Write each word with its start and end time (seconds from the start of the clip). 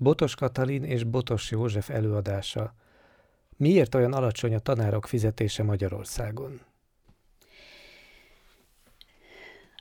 Botos 0.00 0.34
Katalin 0.34 0.84
és 0.84 1.04
Botos 1.04 1.50
József 1.50 1.90
előadása. 1.90 2.74
Miért 3.56 3.94
olyan 3.94 4.12
alacsony 4.12 4.54
a 4.54 4.58
tanárok 4.58 5.06
fizetése 5.06 5.62
Magyarországon? 5.62 6.60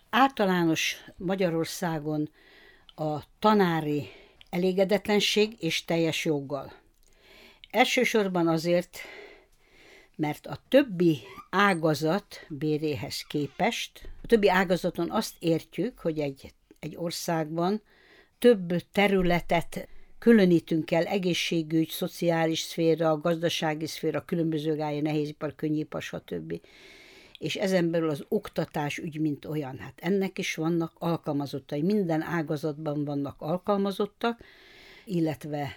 Általános 0.10 0.96
Magyarországon 1.18 2.30
a 2.96 3.20
tanári 3.40 4.08
elégedetlenség 4.50 5.56
és 5.60 5.86
teljes 5.86 6.26
joggal. 6.26 6.74
Elsősorban 7.72 8.48
azért, 8.48 8.98
mert 10.16 10.48
a 10.48 10.58
többi 10.68 11.20
ágazat 11.50 12.46
béréhez 12.50 13.22
képest, 13.28 14.10
a 14.24 14.28
többi 14.28 14.50
ágazaton 14.50 15.12
azt 15.12 15.36
értjük, 15.40 16.00
hogy 16.00 16.20
egy, 16.20 16.54
egy 16.80 16.96
országban 16.96 17.82
több 18.40 18.74
területet 18.92 19.88
különítünk 20.20 20.92
el, 20.92 21.06
egészségügy, 21.06 21.90
szociális 21.90 22.60
szféra, 22.60 23.18
gazdasági 23.18 23.88
szféra, 23.88 24.26
különböző 24.26 24.76
gája, 24.76 25.02
nehézipar, 25.02 25.56
könnyipar, 25.56 26.02
stb. 26.02 26.62
És 27.40 27.56
ezen 27.56 27.92
belül 27.92 28.10
az 28.10 28.26
oktatás 28.28 28.98
ügy, 28.98 29.20
mint 29.20 29.46
olyan. 29.46 29.78
Hát 29.78 30.00
ennek 30.02 30.38
is 30.38 30.56
vannak 30.56 30.94
alkalmazottai. 30.98 31.82
Minden 31.82 32.22
ágazatban 32.22 33.06
vannak 33.06 33.36
alkalmazottak, 33.42 34.40
illetve 35.06 35.70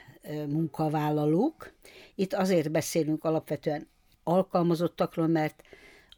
munkavállalók. 0.46 1.72
Itt 2.14 2.32
azért 2.32 2.70
beszélünk 2.70 3.24
alapvetően 3.24 3.88
alkalmazottakról, 4.22 5.26
mert 5.26 5.62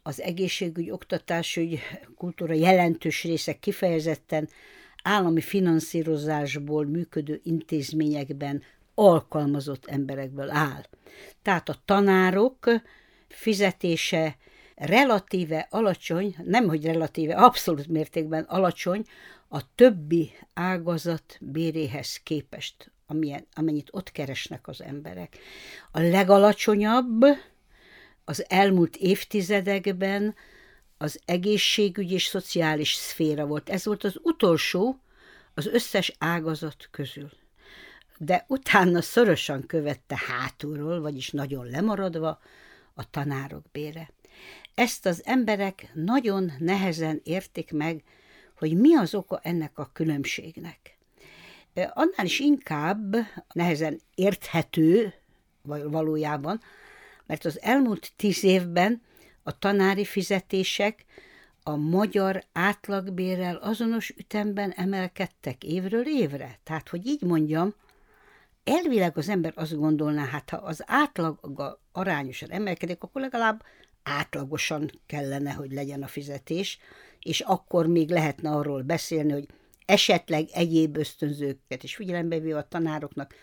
az 0.03 0.21
egészségügy, 0.21 0.89
oktatásügy, 0.89 1.79
kultúra 2.17 2.53
jelentős 2.53 3.23
része 3.23 3.59
kifejezetten 3.59 4.49
állami 5.03 5.41
finanszírozásból 5.41 6.85
működő 6.85 7.39
intézményekben 7.43 8.63
alkalmazott 8.95 9.85
emberekből 9.85 10.49
áll. 10.49 10.83
Tehát 11.41 11.69
a 11.69 11.81
tanárok 11.85 12.69
fizetése 13.27 14.37
relatíve 14.75 15.67
alacsony, 15.69 16.35
nem 16.43 16.67
hogy 16.67 16.85
relatíve, 16.85 17.35
abszolút 17.35 17.87
mértékben 17.87 18.43
alacsony 18.43 19.05
a 19.47 19.75
többi 19.75 20.31
ágazat 20.53 21.37
béréhez 21.41 22.19
képest, 22.23 22.91
amilyen, 23.07 23.47
amennyit 23.53 23.89
ott 23.91 24.11
keresnek 24.11 24.67
az 24.67 24.81
emberek. 24.81 25.37
A 25.91 25.99
legalacsonyabb 25.99 27.25
az 28.25 28.45
elmúlt 28.49 28.95
évtizedekben 28.95 30.35
az 30.97 31.19
egészségügy 31.25 32.11
és 32.11 32.25
szociális 32.25 32.93
szféra 32.93 33.45
volt. 33.45 33.69
Ez 33.69 33.85
volt 33.85 34.03
az 34.03 34.19
utolsó 34.21 34.99
az 35.53 35.67
összes 35.67 36.13
ágazat 36.17 36.87
közül. 36.91 37.29
De 38.17 38.45
utána 38.47 39.01
szorosan 39.01 39.65
követte 39.65 40.21
hátulról, 40.27 41.01
vagyis 41.01 41.29
nagyon 41.29 41.65
lemaradva 41.65 42.39
a 42.93 43.09
tanárok 43.09 43.63
bére. 43.71 44.11
Ezt 44.75 45.05
az 45.05 45.21
emberek 45.25 45.91
nagyon 45.93 46.51
nehezen 46.59 47.21
értik 47.23 47.71
meg, 47.71 48.03
hogy 48.57 48.77
mi 48.77 48.95
az 48.95 49.13
oka 49.13 49.39
ennek 49.43 49.77
a 49.77 49.89
különbségnek. 49.93 50.97
Annál 51.73 52.25
is 52.25 52.39
inkább 52.39 53.15
nehezen 53.53 53.99
érthető 54.15 55.13
valójában, 55.63 56.61
mert 57.25 57.45
az 57.45 57.61
elmúlt 57.61 58.11
tíz 58.15 58.43
évben 58.43 59.01
a 59.43 59.59
tanári 59.59 60.05
fizetések 60.05 61.05
a 61.63 61.75
magyar 61.75 62.43
átlagbérrel 62.51 63.55
azonos 63.55 64.09
ütemben 64.09 64.71
emelkedtek 64.71 65.63
évről 65.63 66.07
évre. 66.07 66.59
Tehát, 66.63 66.89
hogy 66.89 67.07
így 67.07 67.21
mondjam, 67.21 67.73
elvileg 68.63 69.17
az 69.17 69.29
ember 69.29 69.53
azt 69.55 69.75
gondolná, 69.75 70.25
hát 70.25 70.49
ha 70.49 70.57
az 70.57 70.83
átlag 70.85 71.39
arányosan 71.91 72.49
emelkedik, 72.51 73.03
akkor 73.03 73.21
legalább 73.21 73.63
átlagosan 74.03 74.91
kellene, 75.05 75.51
hogy 75.51 75.71
legyen 75.71 76.03
a 76.03 76.07
fizetés, 76.07 76.79
és 77.19 77.39
akkor 77.39 77.87
még 77.87 78.09
lehetne 78.09 78.49
arról 78.49 78.81
beszélni, 78.81 79.31
hogy 79.31 79.47
esetleg 79.85 80.47
egyéb 80.53 80.97
ösztönzőket 80.97 81.83
is 81.83 81.95
figyelembe 81.95 82.39
véve 82.39 82.57
a 82.57 82.67
tanároknak, 82.67 83.33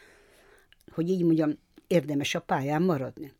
hogy 0.93 1.09
így 1.09 1.23
mondjam, 1.23 1.59
érdemes 1.87 2.35
a 2.35 2.41
pályán 2.41 2.83
maradni 2.83 3.33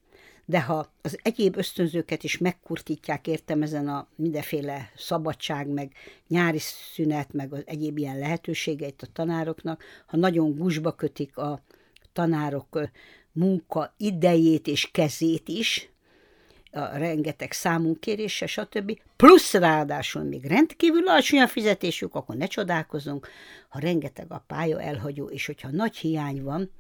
de 0.51 0.61
ha 0.61 0.93
az 1.03 1.19
egyéb 1.23 1.57
ösztönzőket 1.57 2.25
is 2.25 2.39
megkurtítják, 2.39 3.27
értem 3.27 3.63
ezen 3.63 3.89
a 3.89 4.07
mindenféle 4.17 4.91
szabadság, 4.97 5.69
meg 5.69 5.93
nyári 6.29 6.59
szünet, 6.59 7.33
meg 7.33 7.53
az 7.53 7.63
egyéb 7.65 7.99
ilyen 7.99 8.19
lehetőségeit 8.19 9.03
a 9.03 9.07
tanároknak, 9.13 9.83
ha 10.07 10.17
nagyon 10.17 10.57
gusba 10.57 10.93
kötik 10.93 11.37
a 11.37 11.63
tanárok 12.13 12.81
munka 13.33 13.95
idejét 13.97 14.67
és 14.67 14.91
kezét 14.91 15.49
is, 15.49 15.91
a 16.73 16.97
rengeteg 16.97 17.53
számunkérése, 17.53 18.47
stb. 18.47 19.01
Plusz 19.17 19.55
ráadásul 19.55 20.23
még 20.23 20.45
rendkívül 20.45 21.09
alacsony 21.09 21.41
a 21.41 21.47
fizetésük, 21.47 22.15
akkor 22.15 22.37
ne 22.37 22.47
csodálkozunk, 22.47 23.29
ha 23.69 23.79
rengeteg 23.79 24.33
a 24.33 24.45
pálya 24.47 24.81
elhagyó, 24.81 25.27
és 25.27 25.47
hogyha 25.47 25.71
nagy 25.71 25.97
hiány 25.97 26.43
van 26.43 26.71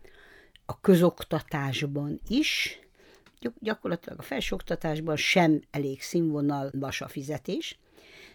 a 0.66 0.80
közoktatásban 0.80 2.20
is, 2.28 2.80
gyakorlatilag 3.58 4.18
a 4.18 4.22
felsőoktatásban 4.22 5.16
sem 5.16 5.60
elég 5.70 6.02
színvonalas 6.02 7.00
a 7.00 7.08
fizetés, 7.08 7.78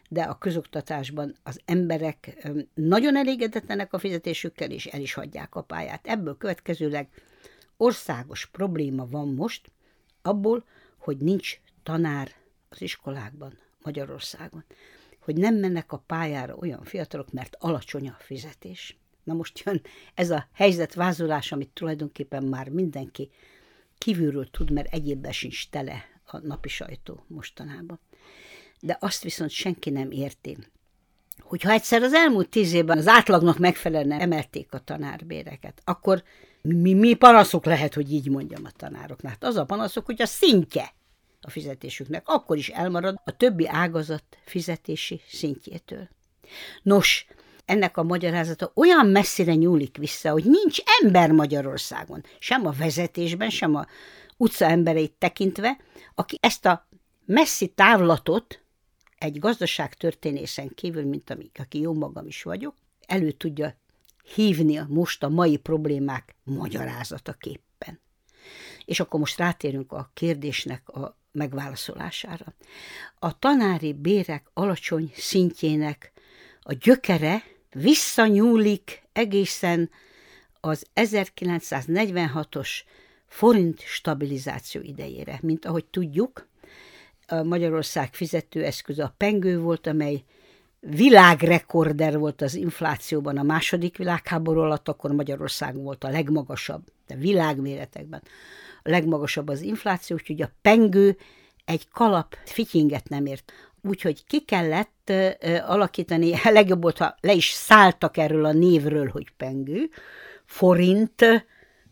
de 0.09 0.21
a 0.21 0.37
közoktatásban 0.37 1.35
az 1.43 1.61
emberek 1.65 2.47
nagyon 2.73 3.17
elégedetlenek 3.17 3.93
a 3.93 3.97
fizetésükkel, 3.97 4.71
és 4.71 4.85
el 4.85 5.01
is 5.01 5.13
hagyják 5.13 5.55
a 5.55 5.61
pályát. 5.61 6.07
Ebből 6.07 6.37
következőleg 6.37 7.09
országos 7.77 8.45
probléma 8.45 9.05
van 9.05 9.33
most 9.33 9.71
abból, 10.21 10.65
hogy 10.97 11.17
nincs 11.17 11.59
tanár 11.83 12.31
az 12.69 12.81
iskolákban 12.81 13.57
Magyarországon. 13.83 14.63
Hogy 15.19 15.35
nem 15.35 15.55
mennek 15.55 15.91
a 15.91 16.03
pályára 16.07 16.55
olyan 16.55 16.83
fiatalok, 16.83 17.31
mert 17.31 17.55
alacsony 17.59 18.07
a 18.07 18.17
fizetés. 18.19 18.97
Na 19.23 19.33
most 19.33 19.59
jön 19.65 19.81
ez 20.13 20.29
a 20.29 20.47
helyzetvázolás, 20.53 21.51
amit 21.51 21.69
tulajdonképpen 21.69 22.43
már 22.43 22.69
mindenki 22.69 23.29
kívülről 24.05 24.49
tud, 24.49 24.71
mert 24.71 24.93
egyébben 24.93 25.31
sincs 25.31 25.69
tele 25.69 26.05
a 26.25 26.37
napi 26.37 26.69
sajtó 26.69 27.25
mostanában. 27.27 27.99
De 28.79 28.97
azt 28.99 29.23
viszont 29.23 29.49
senki 29.49 29.89
nem 29.89 30.11
érti, 30.11 30.57
hogyha 31.39 31.71
egyszer 31.71 32.03
az 32.03 32.13
elmúlt 32.13 32.49
tíz 32.49 32.73
évben 32.73 32.97
az 32.97 33.07
átlagnak 33.07 33.57
megfelelően 33.57 34.19
emelték 34.19 34.73
a 34.73 34.79
tanárbéreket, 34.79 35.81
akkor 35.83 36.23
mi, 36.61 36.93
mi 36.93 37.13
panaszok 37.13 37.65
lehet, 37.65 37.93
hogy 37.93 38.11
így 38.11 38.29
mondjam 38.29 38.65
a 38.65 38.71
tanároknak. 38.77 39.31
Hát 39.31 39.43
az 39.43 39.55
a 39.55 39.65
panaszok, 39.65 40.05
hogy 40.05 40.21
a 40.21 40.25
szintje 40.25 40.93
a 41.41 41.49
fizetésüknek 41.49 42.27
akkor 42.27 42.57
is 42.57 42.69
elmarad 42.69 43.21
a 43.25 43.37
többi 43.37 43.67
ágazat 43.67 44.23
fizetési 44.45 45.21
szintjétől. 45.27 46.09
Nos, 46.83 47.27
ennek 47.65 47.97
a 47.97 48.03
magyarázata 48.03 48.71
olyan 48.75 49.07
messzire 49.07 49.53
nyúlik 49.53 49.97
vissza, 49.97 50.31
hogy 50.31 50.43
nincs 50.43 50.79
ember 51.01 51.31
Magyarországon, 51.31 52.23
sem 52.39 52.65
a 52.65 52.71
vezetésben, 52.71 53.49
sem 53.49 53.75
a 53.75 53.85
utca 54.37 54.65
embereit 54.65 55.13
tekintve, 55.13 55.77
aki 56.15 56.37
ezt 56.41 56.65
a 56.65 56.87
messzi 57.25 57.67
távlatot 57.67 58.59
egy 59.17 59.39
gazdaságtörténészen 59.39 60.71
kívül, 60.75 61.05
mint 61.05 61.29
amik, 61.29 61.57
aki 61.59 61.79
jó 61.79 61.93
magam 61.93 62.27
is 62.27 62.43
vagyok, 62.43 62.75
elő 63.07 63.31
tudja 63.31 63.75
hívni 64.35 64.77
a 64.77 64.85
most 64.89 65.23
a 65.23 65.29
mai 65.29 65.57
problémák 65.57 66.35
magyarázataképpen. 66.43 67.99
És 68.85 68.99
akkor 68.99 69.19
most 69.19 69.37
rátérünk 69.37 69.91
a 69.91 70.09
kérdésnek 70.13 70.89
a 70.89 71.17
megválaszolására. 71.31 72.53
A 73.19 73.39
tanári 73.39 73.93
bérek 73.93 74.49
alacsony 74.53 75.11
szintjének 75.15 76.11
a 76.61 76.73
gyökere 76.73 77.43
visszanyúlik 77.75 79.03
egészen 79.13 79.89
az 80.59 80.85
1946-os 80.95 82.69
forint 83.27 83.79
stabilizáció 83.79 84.81
idejére. 84.81 85.39
Mint 85.41 85.65
ahogy 85.65 85.85
tudjuk, 85.85 86.47
a 87.27 87.43
Magyarország 87.43 88.13
fizetőeszköze 88.13 89.03
a 89.03 89.13
pengő 89.17 89.59
volt, 89.59 89.87
amely 89.87 90.23
világrekorder 90.79 92.17
volt 92.17 92.41
az 92.41 92.55
inflációban 92.55 93.37
a 93.37 93.43
második 93.43 93.97
világháború 93.97 94.59
alatt, 94.59 94.87
akkor 94.87 95.11
Magyarország 95.11 95.75
volt 95.75 96.03
a 96.03 96.09
legmagasabb, 96.09 96.83
de 97.07 97.15
világméretekben 97.15 98.21
a 98.83 98.89
legmagasabb 98.89 99.47
az 99.47 99.61
infláció, 99.61 100.15
úgyhogy 100.15 100.41
a 100.41 100.51
pengő 100.61 101.17
egy 101.65 101.87
kalap 101.89 102.37
fityinget 102.45 103.09
nem 103.09 103.25
ért 103.25 103.51
úgyhogy 103.87 104.25
ki 104.25 104.39
kellett 104.39 105.11
alakítani, 105.65 106.33
legjobb 106.43 106.81
volt, 106.81 106.97
ha 106.97 107.15
le 107.21 107.33
is 107.33 107.49
szálltak 107.49 108.17
erről 108.17 108.45
a 108.45 108.53
névről, 108.53 109.09
hogy 109.09 109.31
pengő, 109.37 109.89
forint 110.45 111.25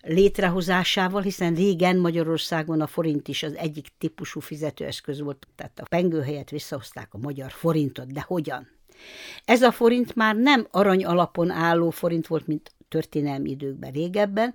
létrehozásával, 0.02 1.22
hiszen 1.22 1.56
régen 1.56 1.98
Magyarországon 1.98 2.82
a 2.82 2.88
forint 2.88 3.28
is 3.28 3.44
az 3.44 3.56
egyik 3.56 3.88
típusú 3.98 4.40
fizetőeszköz 4.40 5.22
volt, 5.22 5.48
tehát 5.56 5.80
a 5.80 5.86
pengő 5.90 6.22
helyett 6.22 6.50
visszahozták 6.50 7.14
a 7.14 7.18
magyar 7.18 7.52
forintot, 7.52 8.14
de 8.14 8.22
hogyan? 8.28 8.68
Ez 9.46 9.62
a 9.62 9.72
forint 9.72 10.16
már 10.16 10.36
nem 10.36 10.68
arany 10.72 11.06
alapon 11.06 11.50
álló 11.50 11.90
forint 11.90 12.28
volt, 12.28 12.48
mint 12.48 12.72
történelmi 12.88 13.50
időkben 13.50 13.92
régebben, 13.92 14.54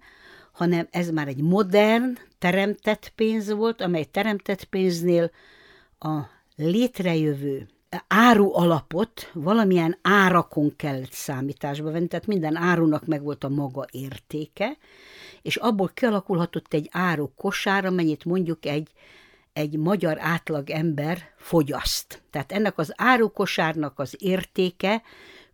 hanem 0.53 0.89
ez 0.91 1.11
már 1.11 1.29
egy 1.29 1.43
modern, 1.43 2.19
teremtett 2.39 3.13
pénz 3.15 3.53
volt, 3.53 3.81
amely 3.81 4.05
teremtett 4.05 4.65
pénznél 4.65 5.31
a 5.99 6.37
létrejövő 6.59 7.69
áru 8.09 8.55
alapot 8.55 9.31
valamilyen 9.35 9.99
árakon 10.03 10.77
kellett 10.77 11.13
számításba 11.13 11.91
venni, 11.91 12.07
tehát 12.07 12.27
minden 12.27 12.57
árunak 12.57 13.07
megvolt 13.07 13.45
a 13.45 13.49
maga 13.49 13.87
értéke, 13.91 14.77
és 15.43 15.57
abból 15.57 15.91
kialakulhatott 15.95 16.75
egy 16.75 16.89
áru 16.93 17.35
kosár, 17.37 17.85
amennyit 17.85 18.25
mondjuk 18.25 18.67
egy, 18.67 18.91
egy 19.53 19.77
magyar 19.77 20.19
átlag 20.21 20.71
ember 20.71 21.19
fogyaszt. 21.37 22.23
Tehát 22.31 22.53
ennek 22.53 22.79
az 22.79 22.93
árukosárnak 22.97 23.99
az 23.99 24.17
értéke 24.19 25.03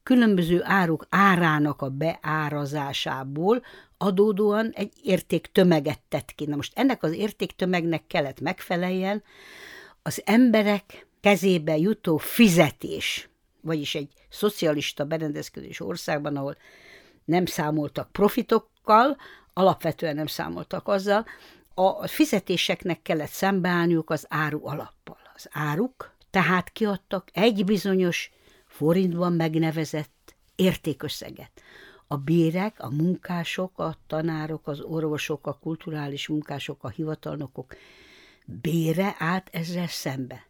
különböző 0.02 0.60
áruk 0.62 1.06
árának 1.08 1.82
a 1.82 1.88
beárazásából 1.88 3.62
adódóan 3.98 4.70
egy 4.74 4.92
értéktömeget 5.02 6.00
tett 6.08 6.32
ki. 6.34 6.44
Na 6.44 6.56
most 6.56 6.78
ennek 6.78 7.02
az 7.02 7.12
értéktömegnek 7.12 8.06
kellett 8.06 8.40
megfeleljen 8.40 9.22
az 10.06 10.22
emberek 10.24 11.06
kezébe 11.20 11.76
jutó 11.76 12.16
fizetés, 12.16 13.28
vagyis 13.60 13.94
egy 13.94 14.12
szocialista 14.28 15.04
berendezkedés 15.04 15.80
országban, 15.80 16.36
ahol 16.36 16.56
nem 17.24 17.46
számoltak 17.46 18.12
profitokkal, 18.12 19.16
alapvetően 19.52 20.14
nem 20.14 20.26
számoltak 20.26 20.88
azzal, 20.88 21.24
a 21.74 22.06
fizetéseknek 22.06 23.02
kellett 23.02 23.30
szembeállniuk 23.30 24.10
az 24.10 24.26
áru 24.28 24.66
alappal. 24.66 25.18
Az 25.34 25.48
áruk 25.50 26.14
tehát 26.30 26.70
kiadtak 26.70 27.28
egy 27.32 27.64
bizonyos 27.64 28.30
forintban 28.66 29.32
megnevezett 29.32 30.34
értékösszeget. 30.56 31.62
A 32.06 32.16
bérek, 32.16 32.80
a 32.80 32.90
munkások, 32.90 33.78
a 33.78 33.96
tanárok, 34.06 34.66
az 34.66 34.80
orvosok, 34.80 35.46
a 35.46 35.58
kulturális 35.60 36.28
munkások, 36.28 36.84
a 36.84 36.88
hivatalnokok 36.88 37.76
bére 38.44 39.14
állt 39.18 39.48
ezzel 39.52 39.86
szembe. 39.86 40.46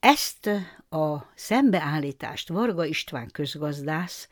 Ezt 0.00 0.46
a 0.88 1.18
szembeállítást 1.34 2.48
Varga 2.48 2.84
István 2.84 3.28
közgazdász 3.32 4.28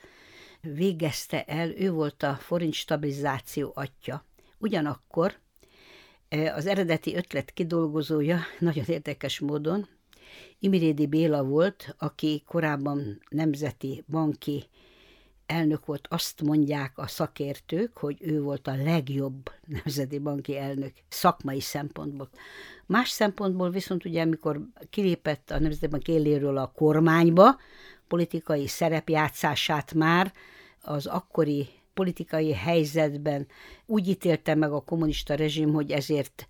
végezte 0.61 1.45
el, 1.45 1.71
ő 1.71 1.91
volt 1.91 2.23
a 2.23 2.35
forint 2.35 2.75
stabilizáció 2.75 3.73
atya. 3.75 4.25
Ugyanakkor 4.59 5.39
e, 6.29 6.55
az 6.55 6.67
eredeti 6.67 7.17
ötlet 7.17 7.51
kidolgozója 7.51 8.39
nagyon 8.59 8.85
érdekes 8.87 9.39
módon 9.39 9.89
Imirédi 10.59 11.07
Béla 11.07 11.45
volt, 11.45 11.95
aki 11.99 12.43
korábban 12.47 13.23
nemzeti 13.29 14.05
banki 14.07 14.65
elnök 15.47 15.87
volt, 15.87 16.09
azt 16.11 16.43
mondják 16.43 16.99
a 16.99 17.07
szakértők, 17.07 17.97
hogy 17.97 18.17
ő 18.21 18.43
volt 18.43 18.67
a 18.67 18.77
legjobb 18.77 19.51
nemzeti 19.67 20.19
banki 20.19 20.57
elnök 20.57 20.93
szakmai 21.09 21.61
szempontból. 21.61 22.29
Más 22.89 23.09
szempontból 23.09 23.71
viszont 23.71 24.05
ugye, 24.05 24.23
amikor 24.23 24.61
kilépett 24.91 25.51
a 25.51 25.59
Nemzeti 25.59 25.87
Bank 25.87 26.09
éléről 26.09 26.57
a 26.57 26.73
kormányba, 26.77 27.59
politikai 28.07 28.67
szerepjátszását 28.67 29.95
már 29.95 30.33
az 30.83 31.07
akkori 31.07 31.69
politikai 31.95 32.53
helyzetben 32.53 33.47
úgy 33.87 34.09
ítélte 34.09 34.55
meg 34.55 34.73
a 34.73 34.81
kommunista 34.81 35.35
rezsim, 35.35 35.73
hogy 35.73 35.91
ezért 35.91 36.47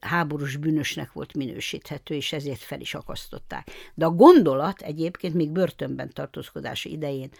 háborús 0.00 0.56
bűnösnek 0.56 1.12
volt 1.12 1.34
minősíthető, 1.34 2.14
és 2.14 2.32
ezért 2.32 2.60
fel 2.60 2.80
is 2.80 2.94
akasztották. 2.94 3.70
De 3.94 4.04
a 4.04 4.10
gondolat 4.10 4.82
egyébként 4.82 5.34
még 5.34 5.50
börtönben 5.50 6.10
tartózkodása 6.12 6.88
idején 6.88 7.30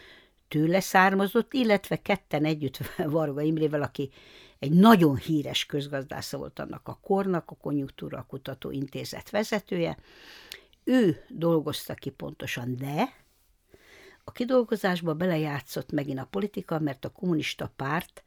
tőle 0.48 0.80
származott, 0.80 1.52
illetve 1.52 1.96
ketten 1.96 2.44
együtt 2.44 2.78
Varga 3.16 3.40
Imrével, 3.40 3.82
aki 3.82 4.10
egy 4.60 4.72
nagyon 4.72 5.16
híres 5.16 5.66
közgazdásza 5.66 6.38
volt 6.38 6.58
annak 6.58 6.88
a 6.88 6.98
kornak, 7.02 7.50
a 7.50 7.54
Konjunktúra 7.54 8.24
Kutató 8.28 8.70
Intézet 8.70 9.30
vezetője. 9.30 9.96
Ő 10.84 11.24
dolgozta 11.28 11.94
ki 11.94 12.10
pontosan, 12.10 12.76
de 12.76 13.12
a 14.24 14.32
kidolgozásba 14.32 15.14
belejátszott 15.14 15.92
megint 15.92 16.18
a 16.18 16.28
politika, 16.30 16.78
mert 16.78 17.04
a 17.04 17.08
kommunista 17.08 17.72
párt 17.76 18.22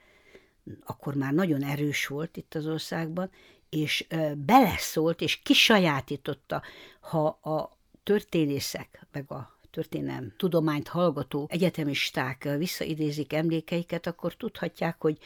akkor 0.83 1.15
már 1.15 1.33
nagyon 1.33 1.63
erős 1.63 2.07
volt 2.07 2.37
itt 2.37 2.55
az 2.55 2.67
országban, 2.67 3.29
és 3.69 4.07
beleszólt, 4.37 5.21
és 5.21 5.41
kisajátította, 5.41 6.61
ha 6.99 7.25
a 7.27 7.77
történészek, 8.03 9.05
meg 9.11 9.31
a 9.31 9.59
történelem 9.71 10.33
tudományt 10.37 10.87
hallgató 10.87 11.47
egyetemisták 11.49 12.49
visszaidézik 12.57 13.33
emlékeiket, 13.33 14.07
akkor 14.07 14.35
tudhatják, 14.35 15.01
hogy 15.01 15.17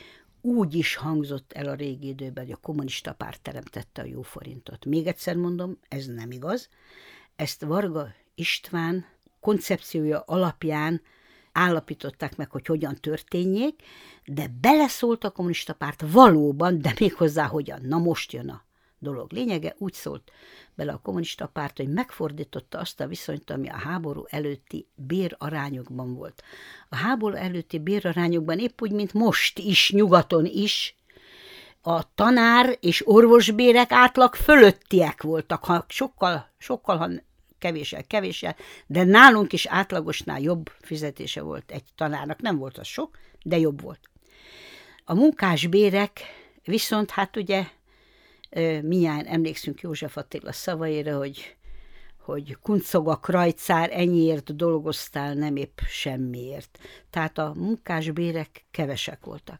úgy 0.47 0.73
is 0.73 0.95
hangzott 0.95 1.51
el 1.53 1.67
a 1.67 1.73
régi 1.73 2.07
időben, 2.07 2.44
hogy 2.44 2.53
a 2.53 2.57
kommunista 2.57 3.13
párt 3.13 3.41
teremtette 3.41 4.01
a 4.01 4.05
jó 4.05 4.21
forintot. 4.21 4.85
Még 4.85 5.07
egyszer 5.07 5.35
mondom, 5.35 5.77
ez 5.88 6.05
nem 6.05 6.31
igaz. 6.31 6.69
Ezt 7.35 7.63
Varga 7.63 8.07
István 8.35 9.05
koncepciója 9.39 10.19
alapján 10.19 11.01
állapították 11.51 12.35
meg, 12.35 12.51
hogy 12.51 12.65
hogyan 12.65 12.95
történjék, 12.95 13.81
de 14.25 14.47
beleszólt 14.61 15.23
a 15.23 15.29
kommunista 15.29 15.73
párt 15.73 16.03
valóban, 16.11 16.81
de 16.81 16.94
méghozzá 16.99 17.45
hogyan. 17.45 17.81
Na 17.81 17.97
most 17.97 18.31
jön 18.31 18.49
a 18.49 18.66
dolog 18.99 19.31
lényege, 19.31 19.75
úgy 19.77 19.94
szólt 19.94 20.31
bele 20.75 20.91
a 20.91 20.97
kommunista 21.03 21.47
párt, 21.47 21.77
hogy 21.77 21.89
megfordította 21.89 22.77
azt 22.79 22.99
a 22.99 23.07
viszonyt, 23.07 23.49
ami 23.49 23.69
a 23.69 23.77
háború 23.77 24.25
előtti 24.29 24.88
bérarányokban 24.95 26.13
volt. 26.13 26.44
A 26.89 26.95
háború 26.95 27.35
előtti 27.35 27.79
bérarányokban 27.79 28.59
épp 28.59 28.81
úgy, 28.81 28.91
mint 28.91 29.13
most 29.13 29.59
is, 29.59 29.91
nyugaton 29.91 30.45
is, 30.45 30.95
a 31.81 32.13
tanár 32.15 32.77
és 32.79 33.07
orvosbérek 33.07 33.91
átlag 33.91 34.35
fölöttiek 34.35 35.23
voltak, 35.23 35.63
ha 35.65 35.85
sokkal, 35.88 36.49
sokkal 36.57 36.97
ha 36.97 37.09
kevéssel, 37.59 38.03
kevéssel, 38.03 38.55
de 38.88 39.03
nálunk 39.03 39.53
is 39.53 39.65
átlagosnál 39.65 40.39
jobb 40.39 40.71
fizetése 40.81 41.41
volt 41.41 41.71
egy 41.71 41.83
tanárnak. 41.95 42.41
Nem 42.41 42.57
volt 42.57 42.77
az 42.77 42.88
sok, 42.88 43.17
de 43.44 43.57
jobb 43.57 43.81
volt. 43.81 43.99
A 45.05 45.13
munkásbérek 45.13 46.21
viszont 46.63 47.11
hát 47.11 47.38
ugye 47.38 47.67
Minyáján 48.81 49.25
emlékszünk 49.25 49.81
József 49.81 50.18
Attila 50.18 50.51
szavaira, 50.51 51.18
hogy, 51.18 51.56
hogy 52.19 52.57
kuncog 52.62 53.07
a 53.07 53.15
krajcár, 53.15 53.89
ennyiért 53.94 54.56
dolgoztál, 54.56 55.33
nem 55.33 55.56
épp 55.56 55.80
semmiért. 55.88 56.80
Tehát 57.09 57.38
a 57.38 57.54
munkásbérek 57.56 58.65
kevesek 58.71 59.25
voltak. 59.25 59.59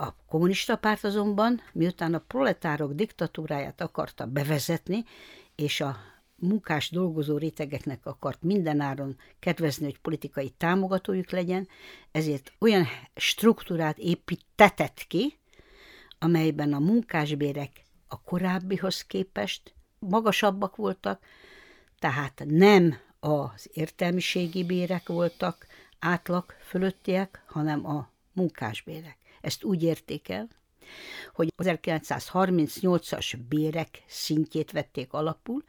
A 0.00 0.14
kommunista 0.28 0.76
párt 0.76 1.04
azonban, 1.04 1.60
miután 1.72 2.14
a 2.14 2.18
proletárok 2.18 2.92
diktatúráját 2.92 3.80
akarta 3.80 4.26
bevezetni, 4.26 5.04
és 5.54 5.80
a 5.80 5.96
munkás 6.36 6.90
dolgozó 6.90 7.36
rétegeknek 7.36 8.06
akart 8.06 8.42
mindenáron 8.42 9.16
kedvezni, 9.38 9.84
hogy 9.84 9.98
politikai 9.98 10.50
támogatójuk 10.50 11.30
legyen, 11.30 11.68
ezért 12.10 12.52
olyan 12.58 12.86
struktúrát 13.14 13.98
építetett 13.98 15.04
ki, 15.08 15.39
amelyben 16.22 16.72
a 16.72 16.78
munkásbérek 16.78 17.84
a 18.08 18.22
korábbihoz 18.22 19.02
képest 19.02 19.74
magasabbak 19.98 20.76
voltak, 20.76 21.24
tehát 21.98 22.42
nem 22.46 22.98
az 23.20 23.68
értelmiségi 23.72 24.64
bérek 24.64 25.08
voltak 25.08 25.66
átlag 25.98 26.54
fölöttiek, 26.60 27.42
hanem 27.46 27.86
a 27.86 28.10
munkásbérek. 28.32 29.16
Ezt 29.40 29.64
úgy 29.64 29.82
érték 29.82 30.28
el, 30.28 30.48
hogy 31.32 31.52
1938-as 31.56 33.38
bérek 33.48 34.02
szintjét 34.06 34.70
vették 34.70 35.12
alapul, 35.12 35.64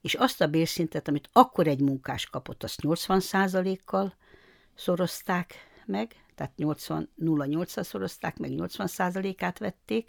és 0.00 0.14
azt 0.14 0.40
a 0.40 0.46
bérszintet, 0.46 1.08
amit 1.08 1.28
akkor 1.32 1.66
egy 1.66 1.80
munkás 1.80 2.26
kapott, 2.26 2.62
azt 2.62 2.80
80%-kal 2.82 4.14
szorozták 4.74 5.54
meg, 5.86 6.14
tehát 6.36 6.56
80, 6.56 7.08
0,8-szal 7.18 7.82
szorozták, 7.82 8.38
meg 8.38 8.50
80%-át 8.54 9.58
vették. 9.58 10.08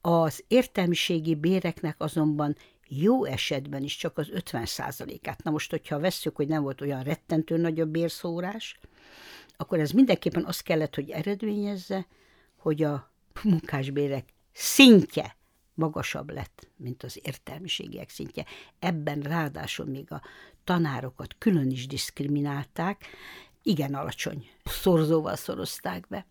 Az 0.00 0.44
értelmiségi 0.48 1.34
béreknek 1.34 1.94
azonban 1.98 2.56
jó 2.88 3.24
esetben 3.24 3.82
is 3.82 3.96
csak 3.96 4.18
az 4.18 4.28
50%-át. 4.32 5.42
Na 5.42 5.50
most, 5.50 5.70
hogyha 5.70 5.98
vesszük, 5.98 6.36
hogy 6.36 6.48
nem 6.48 6.62
volt 6.62 6.80
olyan 6.80 7.02
rettentő 7.02 7.56
nagy 7.56 7.80
a 7.80 7.86
bérszórás, 7.86 8.78
akkor 9.56 9.78
ez 9.78 9.90
mindenképpen 9.90 10.44
azt 10.44 10.62
kellett, 10.62 10.94
hogy 10.94 11.10
eredményezze, 11.10 12.06
hogy 12.56 12.82
a 12.82 13.10
munkásbérek 13.42 14.28
szintje 14.52 15.36
magasabb 15.74 16.30
lett, 16.30 16.68
mint 16.76 17.02
az 17.02 17.20
értelmiségiek 17.22 18.08
szintje. 18.08 18.44
Ebben 18.78 19.20
ráadásul 19.20 19.86
még 19.86 20.12
a 20.12 20.22
tanárokat 20.64 21.34
külön 21.38 21.70
is 21.70 21.86
diszkriminálták, 21.86 23.06
igen 23.62 23.94
alacsony 23.94 24.50
szorzóval 24.64 25.36
szorozták 25.36 26.06
be. 26.08 26.26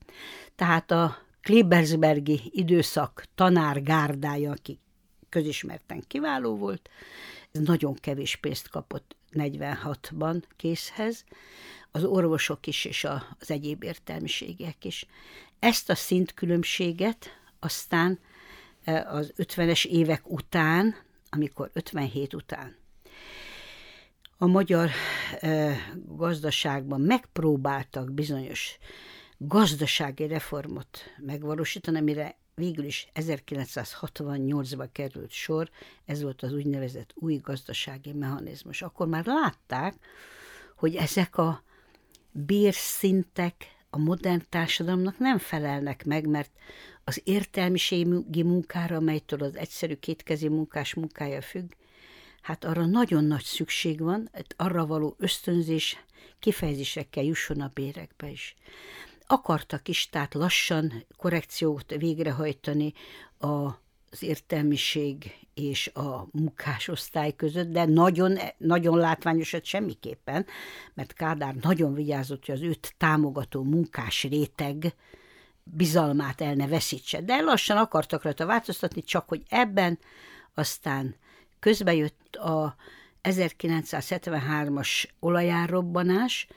Tehát 0.56 0.92
a 0.92 1.18
Klebersbergi 1.42 2.42
időszak 2.54 3.24
tanárgárdája, 3.36 4.52
aki 4.52 4.80
közismerten 5.30 6.04
kiváló 6.08 6.58
volt, 6.58 6.90
nagyon 7.52 7.94
kevés 7.94 8.36
pénzt 8.36 8.70
kapott 8.70 9.16
46-ban 9.32 10.44
készhez. 10.56 11.24
az 11.92 12.04
orvosok 12.04 12.68
is 12.68 12.86
és 12.86 13.08
az 13.40 13.52
egyéb 13.52 13.84
értelmiségek 13.84 14.86
is. 14.86 15.06
Ezt 15.60 15.90
a 15.90 15.96
szintkülönbséget 15.96 17.30
aztán 17.60 18.20
az 18.86 19.34
50-es 19.38 19.86
évek 19.86 20.32
után, 20.32 20.96
amikor 21.30 21.70
57 21.74 22.34
után 22.34 22.79
a 24.42 24.48
magyar 24.48 24.90
gazdaságban 26.06 27.02
megpróbáltak 27.02 28.12
bizonyos 28.12 28.78
gazdasági 29.38 30.28
reformot 30.28 31.00
megvalósítani, 31.18 31.98
amire 31.98 32.38
végül 32.56 32.86
is 32.86 33.08
1968-ban 33.16 34.88
került 34.92 35.32
sor, 35.32 35.70
ez 36.06 36.22
volt 36.22 36.42
az 36.42 36.54
úgynevezett 36.54 37.12
új 37.16 37.36
gazdasági 37.36 38.14
mechanizmus. 38.14 38.82
Akkor 38.82 39.08
már 39.08 39.26
látták, 39.26 39.96
hogy 40.76 40.96
ezek 40.96 41.38
a 41.38 41.64
bérszintek 42.32 43.56
a 43.90 43.98
modern 43.98 44.42
társadalomnak 44.50 45.18
nem 45.18 45.38
felelnek 45.38 46.06
meg, 46.06 46.28
mert 46.28 46.52
az 47.04 47.22
értelmiségi 47.24 48.44
munkára, 48.44 48.96
amelytől 48.96 49.44
az 49.44 49.56
egyszerű 49.56 49.96
kétkezi 49.96 50.48
munkás 50.48 50.94
munkája 50.94 51.42
függ, 51.42 51.72
hát 52.42 52.66
arra 52.66 52.86
nagyon 52.86 53.24
nagy 53.24 53.44
szükség 53.44 54.00
van, 54.00 54.30
arra 54.56 54.86
való 54.86 55.16
ösztönzés 55.18 56.04
kifejezésekkel 56.40 57.24
jusson 57.24 57.62
a 57.62 57.72
bérekbe 57.74 58.30
is. 58.30 58.56
Akartak 59.28 59.88
is, 59.88 60.10
tehát 60.10 60.34
lassan 60.34 61.06
korrekciót 61.18 61.96
végrehajtani 61.98 62.94
a 63.40 63.70
az 64.12 64.24
értelmiség 64.24 65.48
és 65.54 65.88
a 65.88 66.28
munkásosztály 66.32 67.36
között, 67.36 67.68
de 67.68 67.86
nagyon, 67.86 68.38
nagyon 68.58 68.98
látványosat 68.98 69.66
semmiképpen, 69.66 70.46
mert 70.94 71.14
Kádár 71.14 71.56
nagyon 71.56 71.94
vigyázott, 71.94 72.46
hogy 72.46 72.56
az 72.56 72.62
őt 72.62 72.94
támogató 72.98 73.64
munkás 73.64 74.24
réteg 74.24 74.94
bizalmát 75.64 76.42
el 76.42 76.54
ne 76.54 76.68
veszítse. 76.68 77.22
De 77.22 77.42
lassan 77.42 77.78
akartak 77.78 78.24
rajta 78.24 78.46
változtatni, 78.46 79.04
csak 79.04 79.28
hogy 79.28 79.44
ebben 79.50 80.00
aztán 80.54 81.16
közbe 81.60 81.94
jött 81.94 82.36
a 82.36 82.76
1973-as 83.24 85.04
olajárrobbanás, 85.20 86.48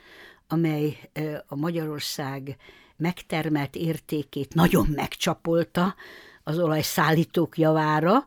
amely 0.47 1.09
a 1.47 1.55
Magyarország 1.55 2.55
megtermelt 2.95 3.75
értékét 3.75 4.53
nagyon 4.53 4.87
megcsapolta 4.95 5.95
az 6.43 6.59
olajszállítók 6.59 7.57
javára, 7.57 8.25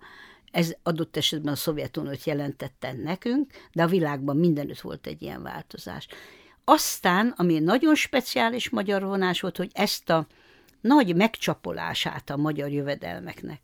ez 0.50 0.74
adott 0.82 1.16
esetben 1.16 1.52
a 1.52 1.56
Szovjetuniót 1.56 2.24
jelentette 2.24 2.92
nekünk, 2.92 3.52
de 3.72 3.82
a 3.82 3.86
világban 3.86 4.36
mindenütt 4.36 4.80
volt 4.80 5.06
egy 5.06 5.22
ilyen 5.22 5.42
változás. 5.42 6.06
Aztán, 6.64 7.34
ami 7.36 7.58
nagyon 7.58 7.94
speciális 7.94 8.70
magyar 8.70 9.02
vonás 9.02 9.40
volt, 9.40 9.56
hogy 9.56 9.70
ezt 9.72 10.10
a 10.10 10.26
nagy 10.80 11.16
megcsapolását 11.16 12.30
a 12.30 12.36
magyar 12.36 12.70
jövedelmeknek, 12.70 13.60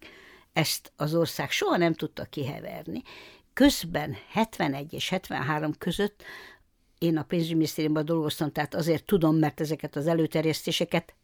ezt 0.53 0.93
az 0.97 1.15
ország 1.15 1.51
soha 1.51 1.77
nem 1.77 1.95
tudta 1.95 2.25
kiheverni. 2.25 3.03
Közben 3.53 4.17
71 4.29 4.93
és 4.93 5.09
73 5.09 5.73
között 5.79 6.23
én 6.99 7.17
a 7.17 7.23
pénzügyminisztériumban 7.23 8.05
dolgoztam, 8.05 8.53
tehát 8.53 8.75
azért 8.75 9.05
tudom, 9.05 9.37
mert 9.37 9.61
ezeket 9.61 9.97
az 9.97 10.07
előterjesztéseket 10.07 11.15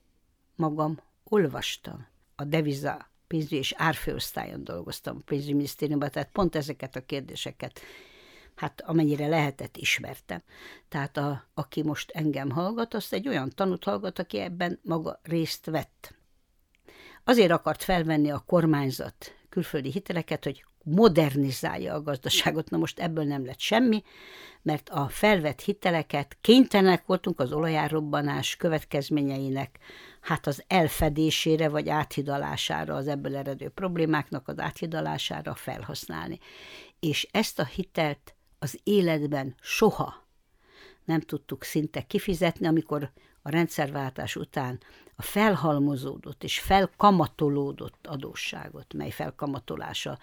magam 0.57 1.01
olvastam. 1.25 2.07
A 2.35 2.45
deviza 2.45 3.11
pénzügyi 3.27 3.57
és 3.57 3.75
árfőosztályon 3.77 4.65
dolgoztam 4.65 5.17
a 5.17 5.25
pénzügyminisztériumban, 5.25 6.11
tehát 6.11 6.31
pont 6.33 6.57
ezeket 6.57 6.97
a 6.97 7.05
kérdéseket, 7.05 7.81
hát 8.55 8.81
amennyire 8.81 9.27
lehetett, 9.27 9.77
ismertem. 9.77 10.43
Tehát 10.89 11.17
a, 11.17 11.49
aki 11.55 11.83
most 11.83 12.11
engem 12.11 12.51
hallgat, 12.51 12.95
azt 12.95 13.13
egy 13.13 13.29
olyan 13.29 13.51
tanút 13.55 13.85
hallgat, 13.85 14.19
aki 14.19 14.39
ebben 14.39 14.81
maga 14.83 15.21
részt 15.23 15.67
vett. 15.67 16.18
Azért 17.29 17.51
akart 17.51 17.83
felvenni 17.83 18.31
a 18.31 18.43
kormányzat 18.47 19.35
külföldi 19.49 19.91
hiteleket, 19.91 20.45
hogy 20.45 20.65
modernizálja 20.83 21.95
a 21.95 22.03
gazdaságot. 22.03 22.71
Na 22.71 22.77
most 22.77 22.99
ebből 22.99 23.25
nem 23.25 23.45
lett 23.45 23.59
semmi, 23.59 24.03
mert 24.63 24.89
a 24.89 25.09
felvett 25.09 25.61
hiteleket 25.61 26.37
kénytelenek 26.41 27.07
voltunk 27.07 27.41
az 27.41 27.53
olajárrobbanás 27.53 28.57
következményeinek 28.57 29.79
hát 30.21 30.47
az 30.47 30.65
elfedésére 30.67 31.69
vagy 31.69 31.89
áthidalására, 31.89 32.95
az 32.95 33.09
ebből 33.09 33.37
eredő 33.37 33.69
problémáknak 33.69 34.49
az 34.49 34.59
áthidalására 34.59 35.55
felhasználni. 35.55 36.39
És 37.01 37.29
ezt 37.31 37.59
a 37.59 37.65
hitelt 37.65 38.35
az 38.59 38.81
életben 38.83 39.55
soha 39.61 40.27
nem 41.05 41.21
tudtuk 41.21 41.65
szinte 41.65 42.03
kifizetni, 42.03 42.67
amikor 42.67 43.13
a 43.49 43.51
rendszerváltás 43.51 44.37
után 44.37 44.79
a 45.17 45.23
felhalmozódott 45.23 46.45
és 46.45 46.61
felkamatolódott 46.61 48.07
adósságot, 48.07 48.95
mely 48.95 49.11
felkamatolása 49.11 50.19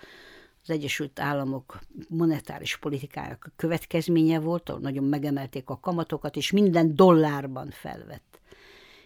az 0.64 0.70
Egyesült 0.70 1.20
Államok 1.20 1.80
monetáris 2.08 2.78
politikájának 2.78 3.52
következménye 3.56 4.40
volt, 4.40 4.70
ahol 4.70 4.82
nagyon 4.82 5.04
megemelték 5.04 5.70
a 5.70 5.80
kamatokat, 5.80 6.36
és 6.36 6.52
minden 6.52 6.96
dollárban 6.96 7.70
felvett 7.70 8.40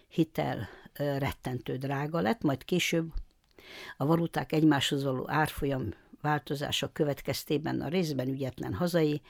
hitel 0.08 0.68
rettentő 0.94 1.78
drága 1.78 2.22
lett, 2.22 2.42
majd 2.42 2.66
később 2.66 3.14
a 3.98 4.06
valuták 4.06 4.52
egymáshoz 4.52 5.04
való 5.04 5.30
árfolyam 5.30 5.94
változása 6.22 6.92
következtében 6.92 7.82
a 7.82 7.88
részben 7.88 8.28
ügyetlen 8.28 8.74
hazai 8.74 9.22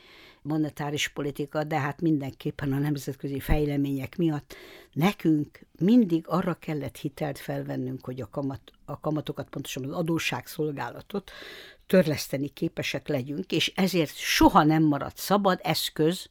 monetáris 0.41 1.08
politika, 1.08 1.63
de 1.63 1.79
hát 1.79 2.01
mindenképpen 2.01 2.74
a 2.74 2.77
nemzetközi 2.77 3.39
fejlemények 3.39 4.17
miatt 4.17 4.55
nekünk 4.93 5.60
mindig 5.79 6.27
arra 6.27 6.53
kellett 6.53 6.98
hitelt 6.98 7.38
felvennünk, 7.38 8.05
hogy 8.05 8.22
a, 8.22 8.29
kamat, 8.29 8.62
a 8.86 9.00
kamatokat, 9.00 9.50
pontosan 9.50 9.84
az 9.84 9.91
adósságszolgálatot 9.91 11.31
törleszteni 11.88 12.48
képesek 12.48 13.08
legyünk, 13.08 13.51
és 13.51 13.72
ezért 13.75 14.15
soha 14.15 14.63
nem 14.63 14.84
maradt 14.84 15.17
szabad 15.17 15.60
eszköz 15.63 16.29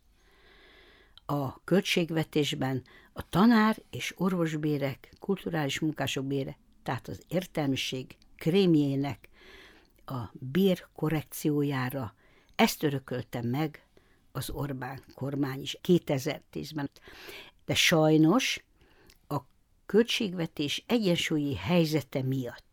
a 1.27 1.65
költségvetésben 1.65 2.83
a 3.12 3.29
tanár 3.29 3.77
és 3.91 4.15
orvosbérek, 4.17 5.12
kulturális 5.21 5.81
munkások 5.81 6.25
bére, 6.25 6.57
tehát 6.83 7.09
az 7.09 7.23
értelmiség 7.29 8.17
krémjének 8.37 9.27
a 10.11 10.31
bér 10.33 10.87
korrekciójára. 10.95 12.15
Ezt 12.55 12.83
örököltem 12.83 13.47
meg 13.47 13.87
az 14.33 14.50
Orbán 14.50 15.03
kormány 15.15 15.61
is 15.61 15.79
2010-ben. 15.83 16.91
De 17.65 17.75
sajnos 17.75 18.65
a 19.29 19.37
költségvetés 19.87 20.85
egyensúlyi 20.87 21.55
helyzete 21.55 22.23
miatt 22.23 22.67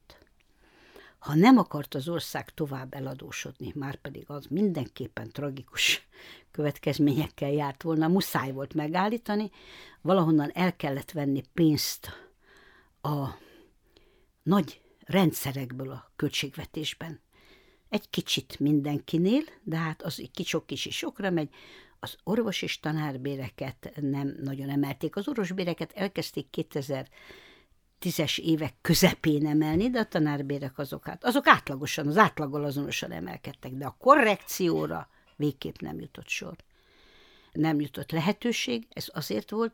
ha 1.25 1.35
nem 1.35 1.57
akart 1.57 1.93
az 1.95 2.07
ország 2.07 2.49
tovább 2.49 2.93
eladósodni, 2.93 3.71
már 3.75 3.95
pedig 3.95 4.23
az 4.27 4.45
mindenképpen 4.49 5.29
tragikus 5.29 6.07
következményekkel 6.51 7.51
járt 7.51 7.83
volna, 7.83 8.07
muszáj 8.07 8.51
volt 8.51 8.73
megállítani, 8.73 9.51
valahonnan 10.01 10.51
el 10.53 10.75
kellett 10.75 11.11
venni 11.11 11.43
pénzt 11.53 12.09
a 13.01 13.27
nagy 14.43 14.81
rendszerekből 15.05 15.91
a 15.91 16.11
költségvetésben. 16.15 17.19
Egy 17.89 18.09
kicsit 18.09 18.59
mindenkinél, 18.59 19.43
de 19.63 19.77
hát 19.77 20.01
az 20.01 20.29
kicsok 20.33 20.65
kicsi 20.65 20.91
sokra 20.91 21.29
megy, 21.29 21.49
az 21.99 22.15
orvos 22.23 22.61
és 22.61 22.79
tanárbéreket 22.79 23.91
nem 24.01 24.37
nagyon 24.43 24.69
emelték. 24.69 25.15
Az 25.15 25.27
orvosbéreket 25.27 25.91
elkezdték 25.91 26.49
2000 26.49 27.07
tízes 27.99 28.37
évek 28.37 28.73
közepén 28.81 29.47
emelni, 29.47 29.89
de 29.89 29.99
a 29.99 30.05
tanárbérek 30.05 30.77
azok, 30.77 31.05
hát, 31.05 31.23
azok 31.23 31.47
átlagosan, 31.47 32.07
az 32.07 32.17
átlaggal 32.17 32.63
azonosan 32.63 33.11
emelkedtek, 33.11 33.71
de 33.71 33.85
a 33.85 33.95
korrekcióra 33.99 35.09
végképp 35.35 35.79
nem 35.79 35.99
jutott 35.99 36.27
sor. 36.27 36.55
Nem 37.51 37.79
jutott 37.79 38.11
lehetőség, 38.11 38.87
ez 38.89 39.07
azért 39.13 39.51
volt, 39.51 39.73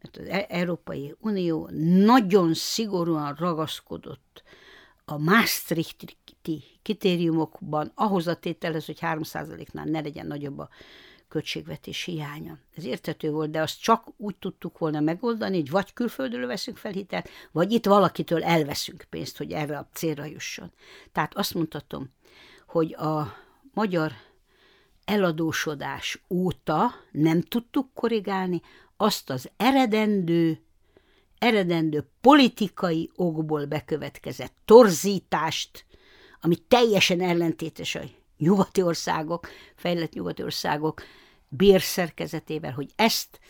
mert 0.00 0.16
az 0.16 0.26
e- 0.26 0.46
Európai 0.48 1.14
Unió 1.18 1.68
nagyon 2.04 2.54
szigorúan 2.54 3.34
ragaszkodott 3.34 4.42
a 5.12 5.18
Maastrichti 5.18 6.16
kritériumokban 6.82 7.92
ahhoz 7.94 8.26
a 8.26 8.34
tételhez, 8.34 8.86
hogy 8.86 8.98
3%-nál 9.00 9.84
ne 9.84 10.00
legyen 10.00 10.26
nagyobb 10.26 10.58
a 10.58 10.68
költségvetés 11.28 12.04
hiánya. 12.04 12.58
Ez 12.76 12.84
értető 12.84 13.30
volt, 13.30 13.50
de 13.50 13.60
azt 13.60 13.80
csak 13.80 14.08
úgy 14.16 14.36
tudtuk 14.36 14.78
volna 14.78 15.00
megoldani, 15.00 15.56
hogy 15.56 15.70
vagy 15.70 15.92
külföldről 15.92 16.46
veszünk 16.46 16.76
fel 16.76 16.92
hitelt, 16.92 17.28
vagy 17.52 17.72
itt 17.72 17.86
valakitől 17.86 18.44
elveszünk 18.44 19.04
pénzt, 19.10 19.36
hogy 19.36 19.52
erre 19.52 19.78
a 19.78 19.88
célra 19.92 20.24
jusson. 20.24 20.72
Tehát 21.12 21.36
azt 21.36 21.54
mondhatom, 21.54 22.10
hogy 22.66 22.94
a 22.94 23.34
magyar 23.74 24.12
eladósodás 25.04 26.22
óta 26.28 26.94
nem 27.10 27.40
tudtuk 27.40 27.94
korrigálni 27.94 28.60
azt 28.96 29.30
az 29.30 29.50
eredendő, 29.56 30.62
eredendő 31.42 32.08
politikai 32.20 33.10
okból 33.14 33.64
bekövetkezett 33.64 34.54
torzítást, 34.64 35.84
ami 36.40 36.56
teljesen 36.56 37.20
ellentétes 37.20 37.94
a 37.94 38.00
nyugati 38.38 38.82
országok, 38.82 39.48
fejlett 39.74 40.12
nyugati 40.12 40.42
országok 40.42 41.02
bérszerkezetével, 41.48 42.72
hogy 42.72 42.90
ezt 42.96 43.40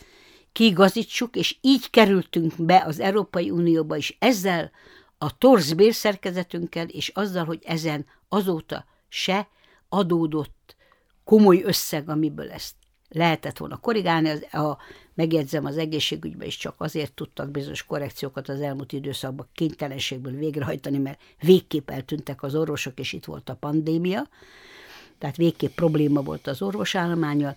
kiigazítsuk, 0.51 1.35
és 1.35 1.57
így 1.61 1.89
kerültünk 1.89 2.53
be 2.57 2.83
az 2.85 2.99
Európai 2.99 3.49
Unióba 3.49 3.95
is 3.95 4.15
ezzel 4.19 4.71
a 5.17 5.37
torz 5.37 5.73
bérszerkezetünkkel, 5.73 6.87
és 6.87 7.07
azzal, 7.07 7.45
hogy 7.45 7.61
ezen 7.65 8.05
azóta 8.29 8.85
se 9.07 9.47
adódott 9.89 10.75
komoly 11.23 11.61
összeg, 11.65 12.09
amiből 12.09 12.51
ezt 12.51 12.75
lehetett 13.09 13.57
volna 13.57 13.77
korrigálni. 13.77 14.29
Az, 14.29 14.53
a, 14.53 14.77
megjegyzem, 15.13 15.65
az 15.65 15.77
egészségügyben 15.77 16.47
is 16.47 16.57
csak 16.57 16.75
azért 16.77 17.13
tudtak 17.13 17.51
bizonyos 17.51 17.85
korrekciókat 17.85 18.49
az 18.49 18.61
elmúlt 18.61 18.91
időszakban 18.91 19.47
kénytelenségből 19.53 20.33
végrehajtani, 20.33 20.97
mert 20.97 21.21
végképp 21.41 21.89
eltűntek 21.89 22.43
az 22.43 22.55
orvosok, 22.55 22.99
és 22.99 23.13
itt 23.13 23.25
volt 23.25 23.49
a 23.49 23.55
pandémia. 23.55 24.27
Tehát 25.17 25.35
végképp 25.35 25.75
probléma 25.75 26.21
volt 26.21 26.47
az 26.47 26.61
orvosállományal, 26.61 27.55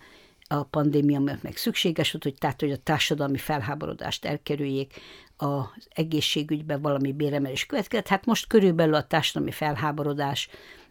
a 0.49 0.63
pandémia 0.63 1.21
miatt 1.21 1.43
meg 1.43 1.57
szükséges 1.57 2.13
volt, 2.13 2.25
hogy 2.25 2.35
tehát, 2.35 2.61
hogy 2.61 2.71
a 2.71 2.77
társadalmi 2.77 3.39
felháborodást 3.39 4.25
elkerüljék, 4.25 4.95
az 5.37 5.89
egészségügyben 5.89 6.81
valami 6.81 7.13
béremelés 7.13 7.67
következett. 7.67 8.07
Hát 8.07 8.27
most 8.27 8.47
körülbelül 8.47 8.95
a 8.95 9.07
társadalmi 9.07 9.51
felháborodás 9.51 10.49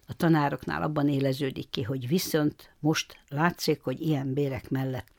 a 0.08 0.14
tanároknál 0.14 0.82
abban 0.82 1.10
éleződik 1.10 1.70
ki, 1.70 1.82
hogy 1.82 2.08
viszont 2.08 2.70
most 2.80 3.18
látszik, 3.30 3.82
hogy 3.82 4.02
ilyen 4.02 4.34
bérek 4.34 4.70
mellett 4.70 5.15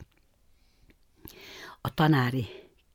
a 1.80 1.95
tanári 1.95 2.47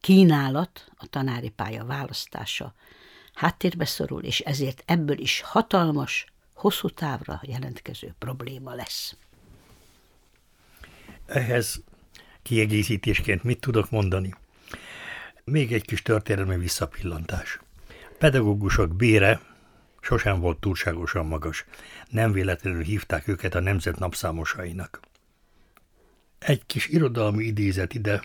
kínálat, 0.01 0.91
a 0.97 1.05
tanári 1.05 1.49
pálya 1.49 1.85
választása 1.85 2.73
háttérbe 3.33 3.85
szorul, 3.85 4.23
és 4.23 4.39
ezért 4.39 4.83
ebből 4.85 5.19
is 5.19 5.41
hatalmas, 5.41 6.25
hosszú 6.53 6.89
távra 6.89 7.41
jelentkező 7.43 8.15
probléma 8.19 8.73
lesz. 8.73 9.15
Ehhez 11.25 11.83
kiegészítésként 12.41 13.43
mit 13.43 13.59
tudok 13.59 13.89
mondani? 13.89 14.35
Még 15.43 15.73
egy 15.73 15.85
kis 15.85 16.01
történelmi 16.01 16.57
visszapillantás. 16.57 17.59
Pedagógusok 18.17 18.95
bére 18.95 19.41
sosem 20.01 20.39
volt 20.39 20.59
túlságosan 20.59 21.25
magas. 21.25 21.65
Nem 22.09 22.31
véletlenül 22.31 22.83
hívták 22.83 23.27
őket 23.27 23.55
a 23.55 23.59
nemzet 23.59 23.99
napszámosainak. 23.99 24.99
Egy 26.41 26.65
kis 26.65 26.87
irodalmi 26.87 27.43
idézet 27.43 27.93
ide, 27.93 28.21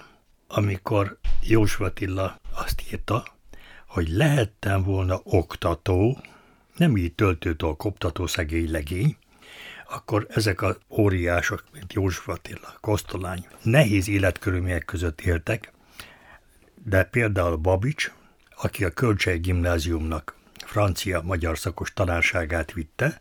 amikor 0.49 1.19
József 1.43 1.81
Attila 1.81 2.41
azt 2.51 2.83
írta, 2.93 3.25
hogy 3.87 4.09
lehettem 4.09 4.83
volna 4.83 5.21
oktató, 5.25 6.21
nem 6.77 6.97
így 6.97 7.15
töltőtől 7.15 7.75
koptató 7.75 8.27
szegény 8.27 8.71
legény, 8.71 9.17
akkor 9.89 10.27
ezek 10.31 10.63
a 10.63 10.77
óriások, 10.89 11.65
mint 11.73 11.93
József 11.93 12.29
Attila, 12.29 12.77
Kosztolány, 12.81 13.47
nehéz 13.63 14.09
életkörülmények 14.09 14.85
között 14.85 15.21
éltek, 15.21 15.73
de 16.85 17.05
például 17.05 17.57
Babics, 17.57 18.13
aki 18.57 18.85
a 18.85 18.91
Kölcsei 18.91 19.39
Gimnáziumnak 19.39 20.37
francia-magyar 20.65 21.59
szakos 21.59 21.93
tanárságát 21.93 22.73
vitte, 22.73 23.21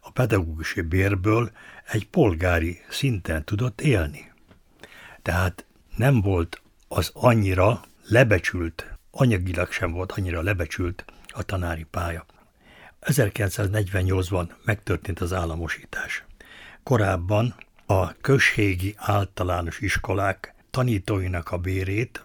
a 0.00 0.10
pedagógusi 0.10 0.80
bérből 0.80 1.50
egy 1.86 2.08
polgári 2.08 2.80
szinten 2.88 3.44
tudott 3.44 3.80
élni. 3.80 4.29
Tehát 5.22 5.64
nem 5.96 6.20
volt 6.20 6.62
az 6.88 7.10
annyira 7.14 7.80
lebecsült, 8.08 8.98
anyagilag 9.10 9.72
sem 9.72 9.92
volt 9.92 10.12
annyira 10.12 10.42
lebecsült 10.42 11.04
a 11.28 11.42
tanári 11.42 11.86
pálya. 11.90 12.26
1948-ban 13.00 14.48
megtörtént 14.64 15.20
az 15.20 15.32
államosítás. 15.32 16.24
Korábban 16.82 17.54
a 17.86 18.12
községi 18.12 18.94
általános 18.96 19.80
iskolák 19.80 20.54
tanítóinak 20.70 21.50
a 21.50 21.58
bérét, 21.58 22.22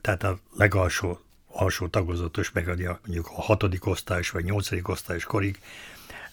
tehát 0.00 0.22
a 0.22 0.38
legalsó 0.56 1.20
alsó 1.46 1.88
tagozatos, 1.88 2.52
meg 2.52 2.66
mondjuk 2.66 3.26
a 3.26 3.42
hatodik 3.42 3.86
osztályos 3.86 4.30
vagy 4.30 4.44
nyolcadik 4.44 4.88
osztályos 4.88 5.24
korig, 5.24 5.58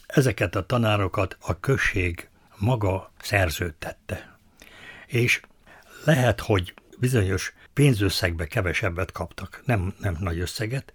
ezeket 0.07 0.55
a 0.55 0.65
tanárokat 0.65 1.37
a 1.39 1.59
község 1.59 2.29
maga 2.57 3.11
szerződtette. 3.21 4.37
És 5.07 5.41
lehet, 6.03 6.39
hogy 6.39 6.73
bizonyos 6.99 7.53
pénzösszegbe 7.73 8.45
kevesebbet 8.45 9.11
kaptak, 9.11 9.61
nem, 9.65 9.95
nem 9.99 10.17
nagy 10.19 10.39
összeget, 10.39 10.93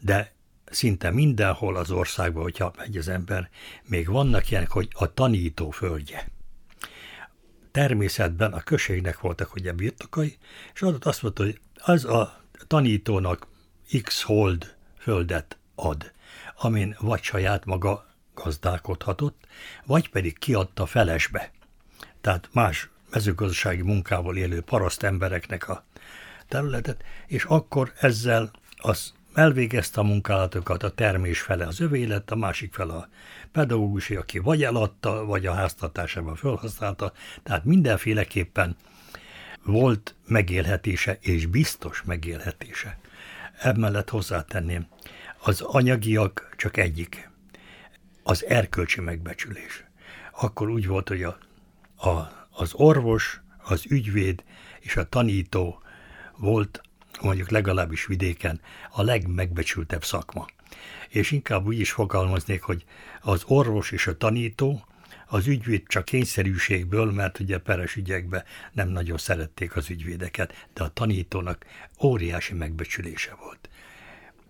de 0.00 0.32
szinte 0.64 1.10
mindenhol 1.10 1.76
az 1.76 1.90
országban, 1.90 2.42
hogyha 2.42 2.72
megy 2.76 2.96
az 2.96 3.08
ember, 3.08 3.50
még 3.84 4.08
vannak 4.08 4.50
ilyenek, 4.50 4.70
hogy 4.70 4.88
a 4.92 5.14
tanító 5.14 5.70
földje. 5.70 6.28
Természetben 7.70 8.52
a 8.52 8.60
községnek 8.60 9.20
voltak 9.20 9.54
ugye 9.54 9.72
birtokai, 9.72 10.36
és 10.74 10.82
adott 10.82 11.04
azt 11.04 11.22
mondta, 11.22 11.42
hogy 11.42 11.60
az 11.74 12.04
a 12.04 12.44
tanítónak 12.66 13.46
x 14.02 14.22
hold 14.22 14.76
földet 14.98 15.58
ad, 15.74 16.12
amin 16.56 16.96
vagy 17.00 17.22
saját 17.22 17.64
maga 17.64 18.06
gazdálkodhatott, 18.34 19.46
vagy 19.86 20.10
pedig 20.10 20.38
kiadta 20.38 20.86
felesbe. 20.86 21.50
Tehát 22.20 22.48
más 22.52 22.88
mezőgazdasági 23.14 23.82
munkával 23.82 24.36
élő 24.36 24.60
paraszt 24.60 25.02
embereknek 25.02 25.68
a 25.68 25.84
területet, 26.48 27.04
és 27.26 27.44
akkor 27.44 27.92
ezzel 28.00 28.50
az 28.76 29.12
elvégezte 29.34 30.00
a 30.00 30.04
munkálatokat, 30.04 30.82
a 30.82 30.90
termés 30.90 31.40
fele 31.40 31.66
az 31.66 31.80
övé 31.80 32.04
lett, 32.04 32.30
a 32.30 32.36
másik 32.36 32.72
fele 32.72 32.92
a 32.92 33.08
pedagógusi, 33.52 34.16
aki 34.16 34.38
vagy 34.38 34.62
eladta, 34.62 35.24
vagy 35.24 35.46
a 35.46 35.52
háztartásában 35.52 36.36
felhasználta, 36.36 37.12
tehát 37.42 37.64
mindenféleképpen 37.64 38.76
volt 39.64 40.14
megélhetése, 40.26 41.18
és 41.20 41.46
biztos 41.46 42.02
megélhetése. 42.02 42.98
Emellett 43.58 44.10
hozzátenném, 44.10 44.86
az 45.38 45.60
anyagiak 45.60 46.54
csak 46.56 46.76
egyik, 46.76 47.30
az 48.22 48.44
erkölcsi 48.44 49.00
megbecsülés. 49.00 49.84
Akkor 50.32 50.68
úgy 50.68 50.86
volt, 50.86 51.08
hogy 51.08 51.22
a, 51.22 51.38
a, 52.08 52.43
az 52.56 52.74
orvos, 52.74 53.40
az 53.62 53.84
ügyvéd 53.88 54.44
és 54.80 54.96
a 54.96 55.08
tanító 55.08 55.82
volt 56.36 56.80
mondjuk 57.20 57.50
legalábbis 57.50 58.06
vidéken 58.06 58.60
a 58.90 59.02
legmegbecsültebb 59.02 60.04
szakma. 60.04 60.46
És 61.08 61.30
inkább 61.30 61.66
úgy 61.66 61.78
is 61.78 61.90
fogalmaznék, 61.90 62.62
hogy 62.62 62.84
az 63.20 63.42
orvos 63.46 63.90
és 63.90 64.06
a 64.06 64.16
tanító 64.16 64.84
az 65.26 65.46
ügyvéd 65.46 65.82
csak 65.86 66.04
kényszerűségből, 66.04 67.12
mert 67.12 67.38
ugye 67.38 67.58
peres 67.58 67.96
ügyekben 67.96 68.44
nem 68.72 68.88
nagyon 68.88 69.18
szerették 69.18 69.76
az 69.76 69.90
ügyvédeket, 69.90 70.68
de 70.74 70.82
a 70.82 70.88
tanítónak 70.88 71.64
óriási 72.02 72.54
megbecsülése 72.54 73.34
volt. 73.40 73.68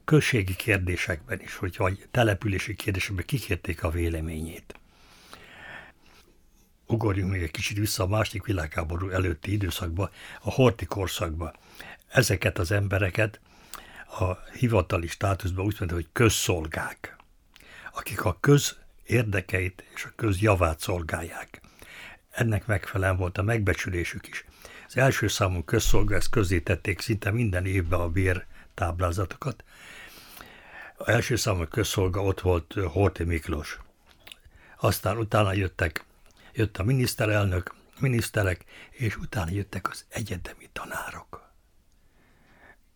Községi 0.05 0.57
kérdésekben 0.57 1.41
is, 1.41 1.57
hogy 1.57 1.77
vagy 1.77 2.07
települési 2.11 2.75
kérdésekben 2.75 3.25
kikérték 3.25 3.83
a 3.83 3.91
véleményét. 3.91 4.75
Ugorjunk 6.87 7.33
még 7.33 7.43
egy 7.43 7.51
kicsit 7.51 7.79
vissza 7.79 8.03
a 8.03 8.07
második 8.07 8.45
világháború 8.45 9.09
előtti 9.09 9.53
időszakba, 9.53 10.11
a 10.41 10.51
horti 10.51 10.85
korszakba 10.85 11.53
ezeket 12.09 12.59
az 12.59 12.71
embereket 12.71 13.41
a 14.19 14.33
hivatali 14.35 15.07
státuszban 15.07 15.65
úgy 15.65 15.77
mondta, 15.79 15.97
hogy 15.97 16.09
közszolgák, 16.13 17.17
akik 17.93 18.25
a 18.25 18.37
köz 18.41 18.77
érdekeit 19.05 19.85
és 19.95 20.05
a 20.05 20.13
közjavát 20.17 20.81
szolgálják. 20.81 21.61
Ennek 22.31 22.67
megfelelően 22.67 23.19
volt 23.19 23.39
a 23.39 23.43
megbecsülésük 23.43 24.29
is. 24.29 24.45
Az 24.87 24.97
első 24.97 25.29
számú 25.29 25.63
közszolga, 25.63 26.15
ezt 26.15 26.31
közzétették 26.31 27.01
szinte 27.01 27.31
minden 27.31 27.67
évben 27.67 28.01
a 28.01 28.09
bér 28.09 28.47
táblázatokat. 28.75 29.65
A 30.97 31.11
első 31.11 31.37
számú 31.37 31.67
közszolga 31.67 32.23
ott 32.23 32.41
volt 32.41 32.75
Horti 32.87 33.25
Miklós. 33.25 33.79
Aztán 34.77 35.17
utána 35.17 35.53
jöttek, 35.53 36.05
jött 36.55 36.79
a 36.79 36.85
miniszterelnök, 36.85 37.75
miniszterek, 37.99 38.65
és 38.91 39.17
utána 39.17 39.51
jöttek 39.51 39.91
az 39.91 40.05
egyetemi 40.09 40.69
tanárok 40.73 41.45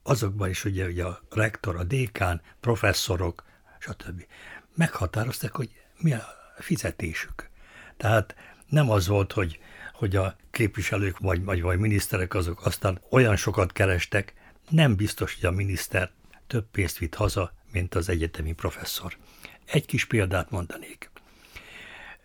azokban 0.09 0.49
is 0.49 0.65
ugye, 0.65 0.87
ugye 0.87 1.05
a 1.05 1.21
rektor, 1.31 1.77
a 1.77 1.85
dékán, 1.85 2.43
professzorok, 2.61 3.45
stb. 3.79 4.27
meghatározták, 4.75 5.57
hogy 5.57 5.71
mi 5.99 6.13
a 6.13 6.25
fizetésük. 6.59 7.51
Tehát 7.97 8.35
nem 8.69 8.91
az 8.91 9.07
volt, 9.07 9.33
hogy, 9.33 9.61
hogy 9.93 10.17
a 10.17 10.37
képviselők 10.51 11.19
vagy, 11.19 11.45
vagy, 11.45 11.63
vagy 11.63 11.79
miniszterek 11.79 12.35
azok 12.35 12.67
aztán 12.67 13.01
olyan 13.11 13.37
sokat 13.37 13.73
kerestek, 13.73 14.35
nem 14.69 14.97
biztos, 14.97 15.35
hogy 15.35 15.45
a 15.45 15.51
miniszter 15.51 16.11
több 16.47 16.67
pénzt 16.71 16.99
vitt 16.99 17.15
haza, 17.15 17.53
mint 17.73 17.95
az 17.95 18.09
egyetemi 18.09 18.53
professzor. 18.53 19.17
Egy 19.65 19.87
kis 19.87 20.05
példát 20.05 20.51
mondanék. 20.51 21.11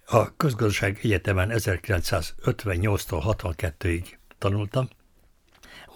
A 0.06 0.36
Közgazdaság 0.36 1.00
Egyetemen 1.04 1.50
1958-tól 1.54 3.36
62-ig 3.40 4.06
tanultam. 4.38 4.90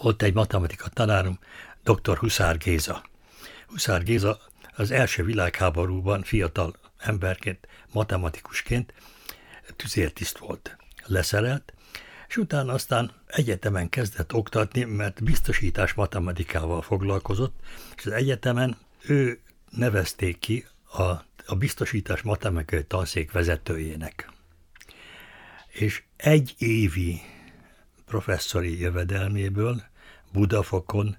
Volt 0.02 0.22
egy 0.22 0.34
matematika 0.34 0.88
tanárom, 0.90 1.40
dr. 1.84 2.18
Huszár 2.18 2.58
Géza. 2.58 3.04
Huszár 3.68 4.04
Géza 4.04 4.40
az 4.76 4.92
első 4.92 5.24
világháborúban 5.24 6.24
fiatal 6.24 6.76
emberként, 6.98 7.68
matematikusként 7.92 8.94
tüzértiszt 9.76 10.38
volt. 10.38 10.78
Leszerelt, 11.06 11.74
és 12.28 12.38
utána 12.38 12.74
aztán 12.74 13.12
egyetemen 13.28 13.90
kezdett 13.90 14.34
oktatni, 14.34 14.84
mert 14.84 15.24
biztosítás 15.24 15.94
matematikával 15.94 16.82
foglalkozott, 16.82 17.60
és 17.96 18.06
az 18.06 18.12
egyetemen 18.12 18.78
ő 19.02 19.40
nevezték 19.70 20.40
ki 20.40 20.66
a, 20.92 21.12
a 21.48 21.56
biztosítás 21.56 22.22
matematikai 22.22 22.84
tanszék 22.84 23.32
vezetőjének. 23.32 24.32
És 25.68 26.04
egy 26.16 26.56
évi 26.58 27.22
professzori 28.06 28.80
jövedelméből 28.80 29.84
Budafokon 30.32 31.18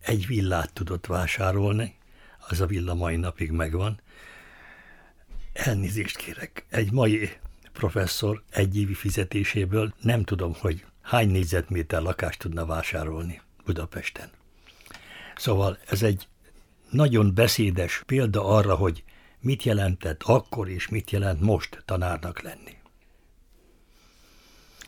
egy 0.00 0.26
villát 0.26 0.72
tudott 0.72 1.06
vásárolni, 1.06 1.96
az 2.48 2.60
a 2.60 2.66
villa 2.66 2.94
mai 2.94 3.16
napig 3.16 3.50
megvan. 3.50 4.00
Elnézést 5.52 6.16
kérek, 6.16 6.64
egy 6.68 6.92
mai 6.92 7.30
professzor 7.72 8.42
egy 8.50 8.76
évi 8.76 8.94
fizetéséből 8.94 9.94
nem 10.00 10.24
tudom, 10.24 10.54
hogy 10.58 10.84
hány 11.00 11.28
négyzetméter 11.30 12.02
lakást 12.02 12.38
tudna 12.38 12.66
vásárolni 12.66 13.40
Budapesten. 13.64 14.30
Szóval 15.36 15.78
ez 15.86 16.02
egy 16.02 16.28
nagyon 16.90 17.34
beszédes 17.34 18.02
példa 18.06 18.44
arra, 18.44 18.74
hogy 18.74 19.04
mit 19.44 19.62
jelentett 19.62 20.22
akkor 20.22 20.68
és 20.68 20.88
mit 20.88 21.10
jelent 21.10 21.40
most 21.40 21.82
tanárnak 21.84 22.40
lenni. 22.40 22.76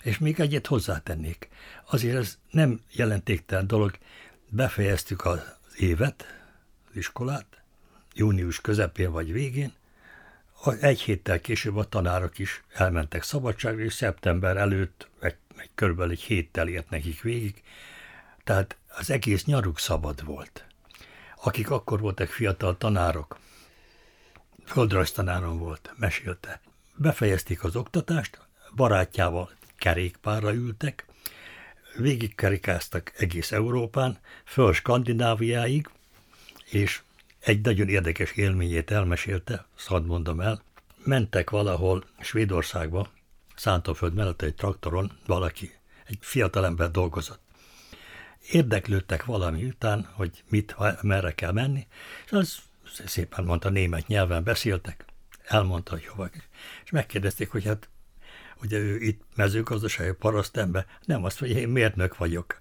És 0.03 0.19
még 0.19 0.41
egyet 0.41 0.67
hozzátennék. 0.67 1.49
Azért 1.91 2.17
ez 2.17 2.39
nem 2.51 2.81
jelentéktelen 2.93 3.67
dolog. 3.67 3.99
Befejeztük 4.49 5.25
az 5.25 5.41
évet, 5.77 6.25
az 6.91 6.97
iskolát, 6.97 7.63
június 8.15 8.61
közepén 8.61 9.11
vagy 9.11 9.33
végén, 9.33 9.73
egy 10.81 11.01
héttel 11.01 11.41
később 11.41 11.77
a 11.77 11.85
tanárok 11.85 12.39
is 12.39 12.65
elmentek 12.73 13.23
szabadságra, 13.23 13.83
és 13.83 13.93
szeptember 13.93 14.57
előtt 14.57 15.09
egy, 15.21 15.37
egy 15.57 15.71
körülbelül 15.75 16.13
egy 16.13 16.21
héttel 16.21 16.69
ért 16.69 16.91
nekik 16.91 17.23
végig, 17.23 17.63
tehát 18.45 18.77
az 18.89 19.11
egész 19.11 19.45
nyaruk 19.45 19.79
szabad 19.79 20.25
volt. 20.25 20.65
Akik 21.43 21.71
akkor 21.71 22.01
voltak 22.01 22.29
fiatal 22.29 22.77
tanárok, 22.77 23.39
földrajztanárom 24.67 25.59
volt, 25.59 25.95
mesélte. 25.97 26.61
Befejezték 26.95 27.65
az 27.65 27.77
oktatást, 27.77 28.41
barátjával 28.75 29.51
kerékpárra 29.79 30.55
ültek, 30.55 31.05
végigkerikáztak 31.97 33.13
egész 33.17 33.53
Európán, 33.53 34.19
föl 34.45 34.73
Skandináviáig, 34.73 35.89
és 36.71 37.03
egy 37.39 37.61
nagyon 37.61 37.89
érdekes 37.89 38.33
élményét 38.33 38.91
elmesélte, 38.91 39.67
szad 39.77 40.07
mondom 40.07 40.41
el, 40.41 40.63
mentek 41.05 41.51
valahol 41.51 42.05
Svédországba, 42.21 43.09
Szántóföld 43.57 44.15
mellett 44.15 44.43
egy 44.43 44.55
traktoron 44.55 45.13
valaki, 45.27 45.75
egy 46.05 46.19
fiatalember 46.21 46.91
dolgozott. 46.91 47.41
Érdeklődtek 48.51 49.25
valami 49.25 49.65
után, 49.65 50.09
hogy 50.13 50.45
mit, 50.49 50.77
merre 51.03 51.35
kell 51.35 51.53
menni, 51.53 51.87
és 52.25 52.33
az 52.33 52.59
szépen 53.07 53.45
mondta, 53.45 53.69
német 53.69 54.07
nyelven 54.07 54.45
beszéltek, 54.45 55.05
elmondta, 55.45 55.93
hogy 55.93 56.07
hova. 56.07 56.31
És 56.85 56.91
megkérdezték, 56.91 57.51
hogy 57.51 57.65
hát 57.65 57.89
ugye 58.63 58.79
ő 58.79 59.01
itt 59.01 59.23
mezőgazdasági 59.35 60.13
parasztember, 60.13 60.87
nem 61.05 61.25
azt, 61.25 61.39
hogy 61.39 61.51
én 61.51 61.69
mérnök 61.69 62.17
vagyok. 62.17 62.61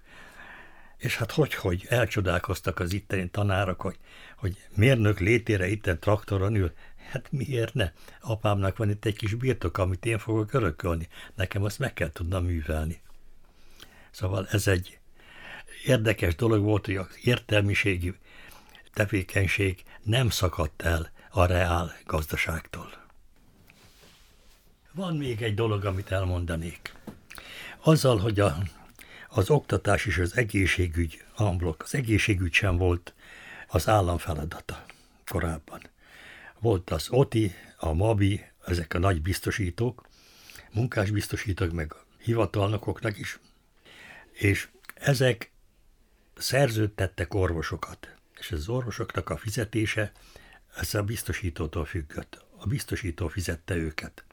És 0.96 1.16
hát 1.16 1.32
hogy, 1.32 1.54
hogy 1.54 1.86
elcsodálkoztak 1.88 2.78
az 2.78 2.92
itteni 2.92 3.28
tanárok, 3.28 3.80
hogy, 3.80 3.98
hogy 4.36 4.56
mérnök 4.74 5.20
létére 5.20 5.68
itten 5.68 5.98
traktoron 6.00 6.54
ül. 6.54 6.72
Hát 7.10 7.32
miért 7.32 7.74
ne? 7.74 7.92
Apámnak 8.20 8.76
van 8.76 8.90
itt 8.90 9.04
egy 9.04 9.16
kis 9.16 9.34
birtok, 9.34 9.78
amit 9.78 10.06
én 10.06 10.18
fogok 10.18 10.52
örökölni. 10.52 11.08
Nekem 11.34 11.62
azt 11.62 11.78
meg 11.78 11.92
kell 11.92 12.12
tudnom 12.12 12.44
művelni. 12.44 13.00
Szóval 14.10 14.46
ez 14.50 14.66
egy 14.66 14.98
érdekes 15.84 16.34
dolog 16.34 16.62
volt, 16.62 16.86
hogy 16.86 16.96
az 16.96 17.18
értelmiségi 17.22 18.14
tevékenység 18.92 19.82
nem 20.06 20.30
szakadt 20.30 20.82
el 20.82 21.10
a 21.30 21.44
reál 21.44 21.96
gazdaságtól. 22.04 23.04
Van 24.92 25.16
még 25.16 25.42
egy 25.42 25.54
dolog, 25.54 25.84
amit 25.84 26.10
elmondanék. 26.10 26.94
Azzal, 27.80 28.18
hogy 28.18 28.40
a, 28.40 28.56
az 29.28 29.50
oktatás 29.50 30.06
és 30.06 30.18
az 30.18 30.36
egészségügy 30.36 31.24
amblok, 31.34 31.82
az 31.82 31.94
egészségügy 31.94 32.52
sem 32.52 32.76
volt 32.76 33.14
az 33.68 33.88
állam 33.88 34.18
feladata 34.18 34.84
korábban. 35.26 35.80
Volt 36.58 36.90
az 36.90 37.06
OTI, 37.10 37.54
a 37.76 37.92
MABI, 37.92 38.44
ezek 38.64 38.94
a 38.94 38.98
nagy 38.98 39.22
biztosítók, 39.22 40.08
munkásbiztosítók, 40.72 41.72
meg 41.72 41.92
a 41.94 42.04
hivatalnokoknak 42.18 43.18
is, 43.18 43.38
és 44.32 44.68
ezek 44.94 45.50
szerződtettek 46.34 47.34
orvosokat, 47.34 48.15
és 48.38 48.52
az 48.52 48.68
orvosoknak 48.68 49.30
a 49.30 49.36
fizetése 49.36 50.12
ez 50.76 50.94
a 50.94 51.02
biztosítótól 51.02 51.84
függött. 51.84 52.44
A 52.58 52.66
biztosító 52.66 53.28
fizette 53.28 53.74
őket. 53.74 54.24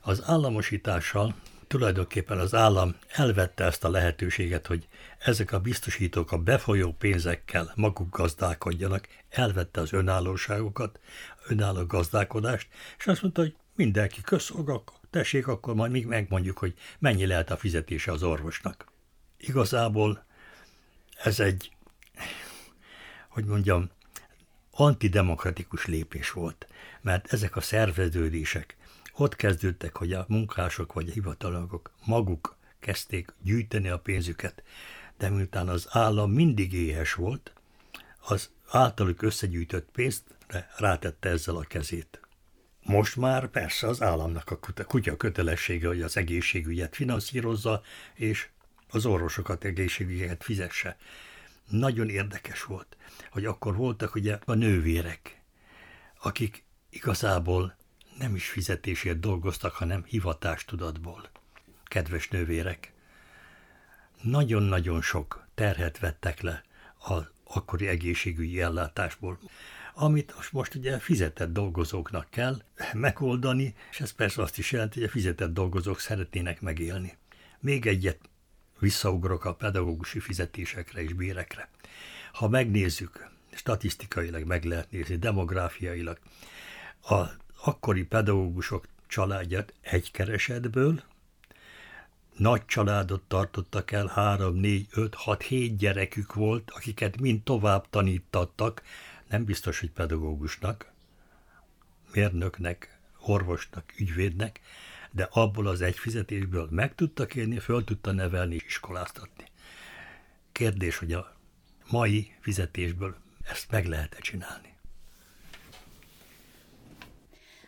Az 0.00 0.22
államosítással 0.24 1.34
tulajdonképpen 1.66 2.38
az 2.38 2.54
állam 2.54 2.96
elvette 3.08 3.64
ezt 3.64 3.84
a 3.84 3.90
lehetőséget, 3.90 4.66
hogy 4.66 4.88
ezek 5.18 5.52
a 5.52 5.60
biztosítók 5.60 6.32
a 6.32 6.38
befolyó 6.38 6.92
pénzekkel 6.92 7.72
maguk 7.74 8.16
gazdálkodjanak, 8.16 9.08
elvette 9.28 9.80
az 9.80 9.92
önállóságokat, 9.92 11.00
önálló 11.46 11.84
gazdálkodást, 11.84 12.68
és 12.98 13.06
azt 13.06 13.22
mondta, 13.22 13.40
hogy 13.40 13.54
mindenki 13.74 14.20
közszolgak, 14.20 14.92
tessék, 15.10 15.46
akkor 15.46 15.74
majd 15.74 15.90
még 15.90 16.06
megmondjuk, 16.06 16.58
hogy 16.58 16.74
mennyi 16.98 17.26
lehet 17.26 17.50
a 17.50 17.56
fizetése 17.56 18.12
az 18.12 18.22
orvosnak. 18.22 18.92
Igazából 19.36 20.24
ez 21.22 21.40
egy, 21.40 21.72
hogy 23.38 23.46
mondjam, 23.46 23.90
antidemokratikus 24.70 25.86
lépés 25.86 26.30
volt, 26.30 26.66
mert 27.00 27.32
ezek 27.32 27.56
a 27.56 27.60
szerveződések 27.60 28.76
ott 29.12 29.36
kezdődtek, 29.36 29.96
hogy 29.96 30.12
a 30.12 30.24
munkások 30.28 30.92
vagy 30.92 31.08
a 31.08 31.12
hivatalnokok 31.12 31.90
maguk 32.04 32.56
kezdték 32.80 33.34
gyűjteni 33.42 33.88
a 33.88 33.98
pénzüket, 33.98 34.62
de 35.18 35.28
miután 35.28 35.68
az 35.68 35.86
állam 35.90 36.30
mindig 36.30 36.72
éhes 36.72 37.14
volt, 37.14 37.52
az 38.20 38.50
általuk 38.68 39.22
összegyűjtött 39.22 39.88
pénzt 39.92 40.22
rátette 40.76 41.28
ezzel 41.28 41.56
a 41.56 41.64
kezét. 41.68 42.20
Most 42.82 43.16
már 43.16 43.46
persze 43.46 43.86
az 43.86 44.02
államnak 44.02 44.50
a 44.50 44.84
kutya 44.84 45.16
kötelessége, 45.16 45.86
hogy 45.86 46.02
az 46.02 46.16
egészségügyet 46.16 46.94
finanszírozza, 46.94 47.82
és 48.14 48.48
az 48.90 49.06
orvosokat 49.06 49.64
egészségügyet 49.64 50.44
fizesse. 50.44 50.96
Nagyon 51.68 52.08
érdekes 52.08 52.64
volt, 52.64 52.96
hogy 53.30 53.44
akkor 53.44 53.76
voltak 53.76 54.14
ugye 54.14 54.38
a 54.44 54.54
nővérek, 54.54 55.42
akik 56.20 56.64
igazából 56.90 57.76
nem 58.18 58.34
is 58.34 58.48
fizetésért 58.48 59.20
dolgoztak, 59.20 59.72
hanem 59.72 60.04
hivatástudatból. 60.04 61.30
Kedves 61.84 62.28
nővérek, 62.28 62.92
nagyon-nagyon 64.22 65.02
sok 65.02 65.46
terhet 65.54 65.98
vettek 65.98 66.40
le 66.40 66.62
az 66.98 67.24
akkori 67.44 67.86
egészségügyi 67.86 68.60
ellátásból, 68.60 69.38
amit 69.94 70.34
most 70.52 70.74
ugye 70.74 70.98
fizetett 70.98 71.52
dolgozóknak 71.52 72.30
kell 72.30 72.62
megoldani, 72.92 73.74
és 73.90 74.00
ez 74.00 74.10
persze 74.10 74.42
azt 74.42 74.58
is 74.58 74.72
jelenti, 74.72 74.98
hogy 74.98 75.08
a 75.08 75.12
fizetett 75.12 75.52
dolgozók 75.52 76.00
szeretnének 76.00 76.60
megélni. 76.60 77.16
Még 77.60 77.86
egyet 77.86 78.18
visszaugrok 78.78 79.44
a 79.44 79.54
pedagógusi 79.54 80.20
fizetésekre 80.20 81.02
és 81.02 81.12
bérekre. 81.12 81.68
Ha 82.32 82.48
megnézzük, 82.48 83.28
statisztikailag 83.52 84.44
meg 84.44 84.64
lehet 84.64 84.90
nézni, 84.90 85.16
demográfiailag, 85.16 86.18
a 87.02 87.22
akkori 87.64 88.04
pedagógusok 88.04 88.86
családját 89.06 89.72
egy 89.80 90.10
keresetből, 90.10 91.02
nagy 92.36 92.64
családot 92.64 93.22
tartottak 93.22 93.90
el, 93.90 94.06
három, 94.06 94.54
négy, 94.54 94.86
öt, 94.90 95.14
hat, 95.14 95.42
hét 95.42 95.76
gyerekük 95.76 96.34
volt, 96.34 96.70
akiket 96.70 97.20
mind 97.20 97.42
tovább 97.42 97.90
tanítattak, 97.90 98.82
nem 99.28 99.44
biztos, 99.44 99.80
hogy 99.80 99.90
pedagógusnak, 99.90 100.92
mérnöknek, 102.12 102.98
orvosnak, 103.20 103.92
ügyvédnek, 103.98 104.60
de 105.10 105.28
abból 105.30 105.66
az 105.66 105.80
egy 105.80 105.98
fizetésből 105.98 106.68
meg 106.70 106.94
tudtak 106.94 107.34
élni, 107.34 107.58
föl 107.58 107.84
tudta 107.84 108.12
nevelni 108.12 108.54
és 108.54 108.64
iskoláztatni. 108.64 109.44
Kérdés, 110.52 110.98
hogy 110.98 111.12
a 111.12 111.36
mai 111.90 112.32
fizetésből 112.40 113.16
ezt 113.50 113.70
meg 113.70 113.86
lehet-e 113.86 114.18
csinálni? 114.20 114.76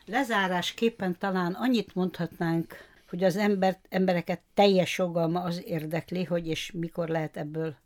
Lezárásképpen 0.05 1.18
talán 1.18 1.53
annyit 1.53 1.94
mondhatnánk, 1.94 2.76
hogy 3.09 3.24
az 3.24 3.37
ember, 3.37 3.79
embereket 3.88 4.40
teljes 4.55 4.98
jogalma 4.98 5.42
az 5.42 5.62
érdekli, 5.64 6.24
hogy 6.24 6.46
és 6.46 6.70
mikor 6.72 7.09
lehet 7.09 7.37
ebből 7.37 7.76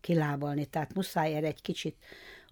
kilábalni. 0.00 0.66
Tehát 0.66 0.94
muszáj 0.94 1.34
erre 1.34 1.46
egy 1.46 1.62
kicsit 1.62 1.96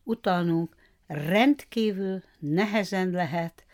utalnunk. 0.03 0.77
Rendkívül 1.07 2.23
nehezen 2.39 3.11
lehet 3.11 3.65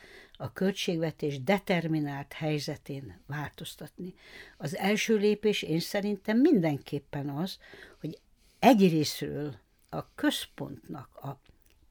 a 0.44 0.52
költségvetés 0.52 1.42
determinált 1.42 2.32
helyzetén 2.32 3.20
változtatni. 3.26 4.14
Az 4.56 4.76
első 4.76 5.16
lépés 5.16 5.62
én 5.62 5.80
szerintem 5.80 6.38
mindenképpen 6.38 7.28
az, 7.28 7.58
hogy 8.00 8.18
egyrésztről 8.58 9.54
a 9.88 10.14
központnak, 10.14 11.16
a 11.16 11.40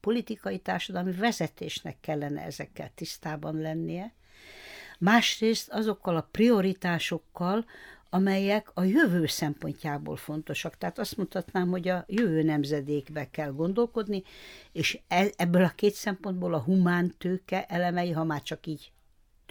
politikai 0.00 0.58
társadalmi 0.58 1.12
vezetésnek 1.12 1.96
kellene 2.00 2.42
ezekkel 2.42 2.90
tisztában 2.94 3.60
lennie, 3.60 4.12
másrészt 4.98 5.68
azokkal 5.70 6.16
a 6.16 6.28
prioritásokkal, 6.30 7.64
amelyek 8.14 8.70
a 8.74 8.84
jövő 8.84 9.26
szempontjából 9.26 10.16
fontosak. 10.16 10.78
Tehát 10.78 10.98
azt 10.98 11.16
mutatnám, 11.16 11.68
hogy 11.68 11.88
a 11.88 12.04
jövő 12.08 12.42
nemzedékbe 12.42 13.30
kell 13.30 13.50
gondolkodni, 13.50 14.22
és 14.72 14.98
e, 15.08 15.30
ebből 15.36 15.64
a 15.64 15.72
két 15.74 15.94
szempontból 15.94 16.54
a 16.54 16.62
humántőke 16.62 17.64
elemei, 17.64 18.10
ha 18.10 18.24
már 18.24 18.42
csak 18.42 18.66
így 18.66 18.92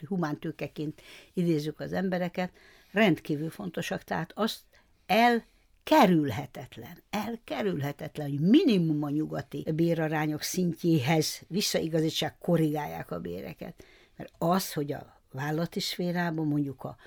humántőkeként 0.07 1.01
idézzük 1.33 1.79
az 1.79 1.93
embereket, 1.93 2.51
rendkívül 2.91 3.49
fontosak. 3.49 4.03
Tehát 4.03 4.31
azt 4.35 4.61
el 5.05 5.45
kerülhetetlen, 5.83 7.03
elkerülhetetlen, 7.09 8.29
hogy 8.29 8.39
minimum 8.39 9.03
a 9.03 9.09
nyugati 9.09 9.65
bérarányok 9.75 10.41
szintjéhez 10.41 11.41
visszaigazítsák, 11.47 12.37
korrigálják 12.37 13.11
a 13.11 13.19
béreket. 13.19 13.85
Mert 14.15 14.33
az, 14.37 14.73
hogy 14.73 14.91
a 14.91 15.21
vállalati 15.31 15.79
szférában 15.79 16.47
mondjuk 16.47 16.83
a 16.83 16.97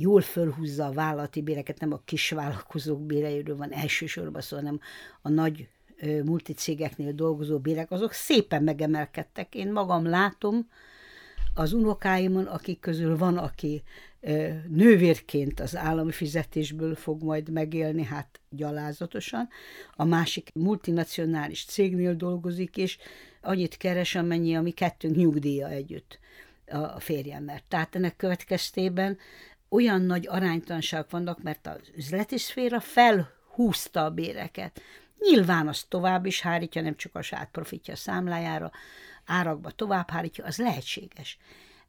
jól 0.00 0.20
fölhúzza 0.20 0.86
a 0.86 0.92
vállalati 0.92 1.42
béreket, 1.42 1.80
nem 1.80 1.92
a 1.92 2.00
kis 2.04 2.30
vállalkozók 2.30 3.02
béreiről 3.02 3.56
van 3.56 3.72
elsősorban 3.72 4.40
szó, 4.40 4.56
hanem 4.56 4.80
a 5.22 5.28
nagy 5.28 5.68
multicégeknél 6.24 7.12
dolgozó 7.12 7.58
bérek, 7.58 7.90
azok 7.90 8.12
szépen 8.12 8.62
megemelkedtek. 8.62 9.54
Én 9.54 9.72
magam 9.72 10.06
látom 10.06 10.68
az 11.54 11.72
unokáimon, 11.72 12.44
akik 12.44 12.80
közül 12.80 13.16
van, 13.16 13.38
aki 13.38 13.82
nővérként 14.68 15.60
az 15.60 15.76
állami 15.76 16.12
fizetésből 16.12 16.94
fog 16.94 17.22
majd 17.22 17.50
megélni, 17.50 18.04
hát 18.04 18.40
gyalázatosan. 18.50 19.48
A 19.96 20.04
másik 20.04 20.50
multinacionális 20.54 21.64
cégnél 21.64 22.14
dolgozik, 22.14 22.76
és 22.76 22.98
annyit 23.40 23.76
keres, 23.76 24.14
amennyi 24.14 24.56
a 24.56 24.62
mi 24.62 24.70
kettőnk 24.70 25.16
nyugdíja 25.16 25.68
együtt 25.68 26.18
a 26.70 27.00
férjemmel. 27.00 27.60
Tehát 27.68 27.94
ennek 27.94 28.16
következtében 28.16 29.18
olyan 29.68 30.02
nagy 30.02 30.26
aránytalanság 30.28 31.06
vannak, 31.10 31.42
mert 31.42 31.66
az 31.66 31.80
üzleti 31.96 32.38
szféra 32.38 32.80
felhúzta 32.80 34.04
a 34.04 34.10
béreket. 34.10 34.80
Nyilván 35.18 35.68
az 35.68 35.84
tovább 35.88 36.26
is 36.26 36.40
hárítja, 36.40 36.82
nem 36.82 36.96
csak 36.96 37.14
a 37.14 37.22
saját 37.22 37.50
profitja 37.50 37.96
számlájára, 37.96 38.70
árakba 39.24 39.70
tovább 39.70 40.10
hárítja, 40.10 40.44
az 40.44 40.56
lehetséges. 40.56 41.38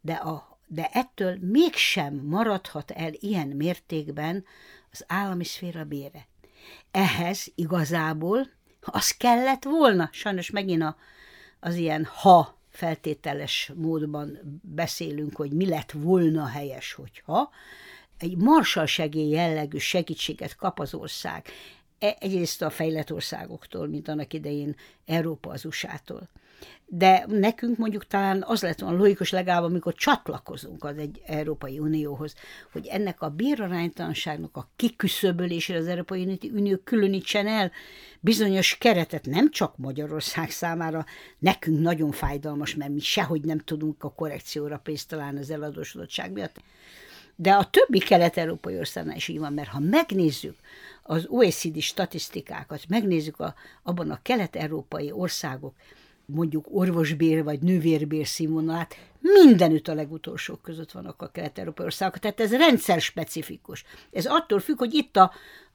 De, 0.02 0.14
a, 0.14 0.60
de 0.68 0.90
ettől 0.92 1.38
mégsem 1.42 2.16
maradhat 2.16 2.92
el 2.92 3.12
ilyen 3.14 3.48
mértékben 3.48 4.46
az 4.92 5.04
állami 5.08 5.44
szféra 5.44 5.84
bére. 5.84 6.28
Ehhez 6.92 7.52
igazából 7.56 8.48
az 8.82 9.12
kellett 9.12 9.64
volna, 9.64 10.10
sajnos 10.12 10.50
megint 10.50 10.82
a, 10.82 10.98
az 11.60 11.76
ilyen 11.76 12.06
ha 12.06 12.59
feltételes 12.80 13.72
módban 13.76 14.60
beszélünk, 14.62 15.36
hogy 15.36 15.52
mi 15.52 15.66
lett 15.66 15.92
volna 15.92 16.46
helyes, 16.46 16.94
hogyha 16.94 17.50
egy 18.18 18.38
marsal 18.38 18.86
segély 18.86 19.30
jellegű 19.30 19.78
segítséget 19.78 20.56
kap 20.56 20.80
az 20.80 20.94
ország. 20.94 21.46
E, 22.00 22.18
egyrészt 22.20 22.62
a 22.62 22.70
fejlett 22.70 23.14
országoktól, 23.14 23.88
mint 23.88 24.08
annak 24.08 24.34
idején 24.34 24.76
Európa 25.06 25.50
az 25.50 25.66
USA-tól 25.66 26.30
de 26.92 27.26
nekünk 27.28 27.78
mondjuk 27.78 28.08
talán 28.08 28.44
az 28.48 28.62
lett 28.62 28.80
volna 28.80 28.98
logikus 28.98 29.30
legalább, 29.30 29.64
amikor 29.64 29.94
csatlakozunk 29.94 30.84
az 30.84 30.98
egy 30.98 31.22
Európai 31.26 31.80
Unióhoz, 31.80 32.36
hogy 32.72 32.88
ennek 32.88 33.22
a 33.22 33.30
béraránytalanságnak 33.30 34.58
a 34.58 34.70
kiküszöbölésére 34.76 35.80
az 35.80 35.88
Európai 35.88 36.40
Unió 36.54 36.78
különítsen 36.84 37.48
el 37.48 37.72
bizonyos 38.20 38.78
keretet, 38.78 39.26
nem 39.26 39.52
csak 39.52 39.78
Magyarország 39.78 40.50
számára, 40.50 41.06
nekünk 41.40 41.80
nagyon 41.80 42.12
fájdalmas, 42.12 42.76
mert 42.76 42.92
mi 42.92 43.00
sehogy 43.00 43.42
nem 43.42 43.60
tudunk 43.60 44.04
a 44.04 44.14
korrekcióra 44.14 44.78
pénzt 44.78 45.08
találni 45.08 45.40
az 45.40 45.50
eladósodottság 45.50 46.32
miatt. 46.32 46.62
De 47.36 47.52
a 47.54 47.70
többi 47.70 48.00
kelet-európai 48.00 48.78
országnál 48.78 49.16
is 49.16 49.28
így 49.28 49.40
van, 49.40 49.54
mert 49.54 49.70
ha 49.70 49.80
megnézzük 49.80 50.56
az 51.04 51.26
OECD 51.28 51.80
statisztikákat, 51.80 52.82
megnézzük 52.88 53.40
a, 53.40 53.54
abban 53.84 54.12
a 54.12 54.20
kelet-európai 54.22 55.12
országok 55.12 55.74
mondjuk 56.34 56.66
orvosbér 56.70 57.44
vagy 57.44 57.60
nővérbér 57.60 58.28
színvonalát, 58.28 58.96
mindenütt 59.20 59.88
a 59.88 59.94
legutolsók 59.94 60.62
között 60.62 60.92
vannak 60.92 61.22
a 61.22 61.28
kelet-európai 61.28 61.86
országok. 61.86 62.18
Tehát 62.18 62.40
ez 62.40 62.52
rendszer 62.52 63.02
specifikus. 63.02 63.84
Ez 64.12 64.26
attól 64.26 64.60
függ, 64.60 64.78
hogy 64.78 64.94
itt 64.94 65.18
a 65.18 65.32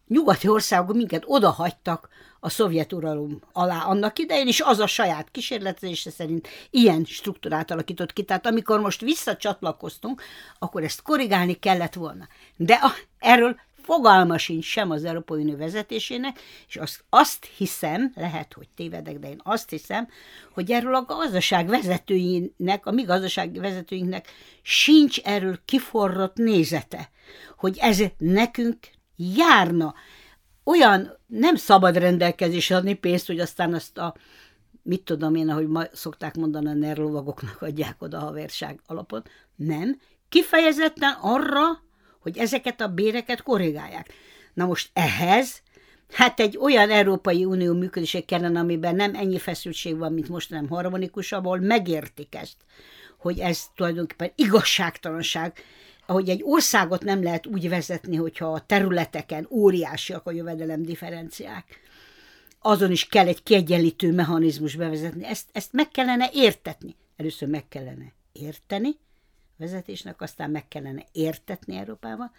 nyugati 0.09 0.49
országok 0.49 0.97
minket 0.97 1.23
odahagytak 1.27 2.09
a 2.41 2.49
szovjet 2.49 2.93
uralom 2.93 3.41
alá 3.53 3.85
annak 3.85 4.19
idején, 4.19 4.47
és 4.47 4.61
az 4.61 4.79
a 4.79 4.87
saját 4.87 5.31
kísérletezése 5.31 6.11
szerint 6.11 6.49
ilyen 6.71 7.05
struktúrát 7.05 7.71
alakított 7.71 8.13
ki. 8.13 8.23
Tehát 8.23 8.47
amikor 8.47 8.81
most 8.81 9.01
visszacsatlakoztunk, 9.01 10.23
akkor 10.59 10.83
ezt 10.83 11.03
korrigálni 11.03 11.55
kellett 11.55 11.95
volna. 11.95 12.29
De 12.57 12.75
a, 12.75 12.91
erről 13.19 13.57
fogalma 13.85 14.39
sincs 14.39 14.65
sem 14.65 14.91
az 14.91 15.05
Európai 15.05 15.43
Unió 15.43 15.57
vezetésének, 15.57 16.41
és 16.69 16.77
azt, 16.77 17.05
azt 17.09 17.45
hiszem, 17.57 18.13
lehet, 18.17 18.53
hogy 18.53 18.69
tévedek, 18.77 19.19
de 19.19 19.29
én 19.29 19.41
azt 19.43 19.71
hiszem, 19.71 20.09
hogy 20.53 20.71
erről 20.71 20.95
a 20.95 21.05
gazdaság 21.05 21.69
vezetőinek, 21.69 22.87
a 22.87 22.91
mi 22.91 23.03
gazdasági 23.03 23.59
vezetőinknek 23.59 24.29
sincs 24.63 25.21
erről 25.21 25.59
kiforrott 25.65 26.37
nézete, 26.37 27.11
hogy 27.57 27.79
ez 27.81 28.03
nekünk 28.19 28.79
járna. 29.17 29.95
Olyan 30.65 31.19
nem 31.27 31.57
szabad 31.57 31.97
rendelkezésre 31.97 32.77
adni 32.77 32.95
pénzt, 32.95 33.27
hogy 33.27 33.41
aztán 33.41 33.75
azt 33.75 33.99
a 33.99 34.15
mit 34.83 35.03
tudom 35.03 35.35
én, 35.35 35.49
ahogy 35.49 35.67
ma 35.67 35.83
szokták 35.93 36.35
mondani, 36.35 36.69
a 36.69 36.73
nerlovagoknak 36.73 37.63
adják 37.63 38.03
oda 38.03 38.19
a 38.19 38.25
haverság 38.25 38.81
alapot. 38.87 39.29
Nem. 39.57 40.01
Kifejezetten 40.29 41.17
arra, 41.21 41.83
hogy 42.25 42.39
ezeket 42.39 42.81
a 42.81 42.89
béreket 42.89 43.43
korrigálják. 43.43 44.13
Na 44.55 44.67
most 44.67 44.91
ehhez, 44.93 45.63
hát 46.13 46.41
egy 46.41 46.57
olyan 46.57 46.91
Európai 46.91 47.45
Unió 47.45 47.73
működése 47.73 48.21
kellene, 48.21 48.61
amiben 48.61 48.95
nem 48.95 49.15
ennyi 49.15 49.39
feszültség 49.39 49.99
van, 49.99 50.13
mint 50.13 50.29
most, 50.29 50.51
nem 50.51 50.69
harmonikus, 50.69 51.33
ahol 51.33 51.59
megértik 51.59 52.35
ezt, 52.35 52.57
hogy 53.19 53.39
ez 53.39 53.65
tulajdonképpen 53.77 54.33
igazságtalanság, 54.35 55.59
ahogy 56.07 56.29
egy 56.29 56.41
országot 56.45 57.03
nem 57.05 57.23
lehet 57.23 57.47
úgy 57.47 57.69
vezetni, 57.69 58.17
hogyha 58.17 58.53
a 58.53 58.61
területeken 58.61 59.47
óriásiak 59.51 60.27
a 60.27 60.31
jövedelem 60.31 60.83
differenciák. 60.83 61.81
Azon 62.61 62.91
is 62.91 63.07
kell 63.07 63.27
egy 63.27 63.43
kiegyenlítő 63.43 64.13
mechanizmus 64.13 64.75
bevezetni. 64.77 65.25
Ezt, 65.27 65.49
ezt 65.53 65.73
meg 65.73 65.89
kellene 65.89 66.31
értetni. 66.33 66.97
Először 67.17 67.49
meg 67.49 67.69
kellene 67.69 68.13
érteni, 68.33 68.97
vezetésnek, 69.57 70.21
aztán 70.21 70.51
meg 70.51 70.69
kellene 70.69 71.05
értetni 71.13 71.77
Európával, 71.77 72.33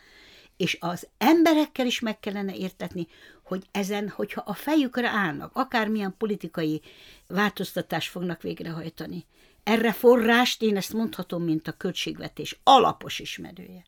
és 0.57 0.77
az 0.79 1.07
emberekkel 1.17 1.85
is 1.85 1.99
meg 1.99 2.19
kellene 2.19 2.55
értetni, 2.55 3.07
hogy 3.43 3.65
ezen, 3.71 4.09
hogyha 4.09 4.41
a 4.45 4.53
fejükre 4.53 5.09
állnak, 5.09 5.51
akármilyen 5.53 6.15
politikai 6.17 6.81
változtatást 7.27 8.09
fognak 8.09 8.41
végrehajtani, 8.41 9.25
erre 9.63 9.91
forrást, 9.91 10.61
én 10.61 10.77
ezt 10.77 10.93
mondhatom, 10.93 11.43
mint 11.43 11.67
a 11.67 11.71
költségvetés 11.71 12.59
alapos 12.63 13.19
ismerője. 13.19 13.85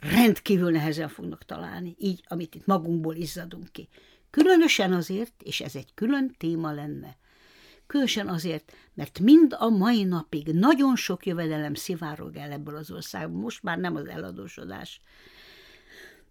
Rendkívül 0.00 0.70
nehezen 0.70 1.08
fognak 1.08 1.44
találni, 1.44 1.96
így, 1.98 2.24
amit 2.28 2.54
itt 2.54 2.66
magunkból 2.66 3.14
izzadunk 3.14 3.72
ki. 3.72 3.88
Különösen 4.30 4.92
azért, 4.92 5.42
és 5.42 5.60
ez 5.60 5.76
egy 5.76 5.94
külön 5.94 6.34
téma 6.38 6.72
lenne, 6.72 7.16
Különösen 7.86 8.28
azért, 8.28 8.76
mert 8.94 9.18
mind 9.18 9.56
a 9.58 9.68
mai 9.68 10.04
napig 10.04 10.46
nagyon 10.46 10.96
sok 10.96 11.26
jövedelem 11.26 11.74
szivárog 11.74 12.36
el 12.36 12.50
ebből 12.50 12.76
az 12.76 12.90
országból, 12.90 13.40
most 13.40 13.62
már 13.62 13.78
nem 13.78 13.96
az 13.96 14.06
eladósodás, 14.06 15.00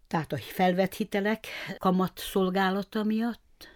tehát 0.07 0.31
a 0.31 0.37
felvett 0.37 0.93
hitelek 0.93 1.47
kamat 1.77 2.19
szolgálata 2.19 3.03
miatt, 3.03 3.67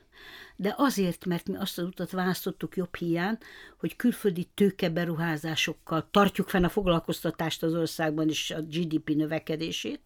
de 0.55 0.73
azért, 0.77 1.25
mert 1.25 1.47
mi 1.47 1.55
azt 1.55 1.77
az 1.77 1.85
utat 1.85 2.11
választottuk 2.11 2.75
jobb 2.75 2.95
hiány, 2.95 3.37
hogy 3.77 3.95
külföldi 3.95 4.49
tőkeberuházásokkal 4.53 6.07
tartjuk 6.11 6.49
fenn 6.49 6.63
a 6.63 6.69
foglalkoztatást 6.69 7.63
az 7.63 7.73
országban 7.73 8.29
és 8.29 8.51
a 8.51 8.61
GDP 8.61 9.09
növekedését, 9.09 10.01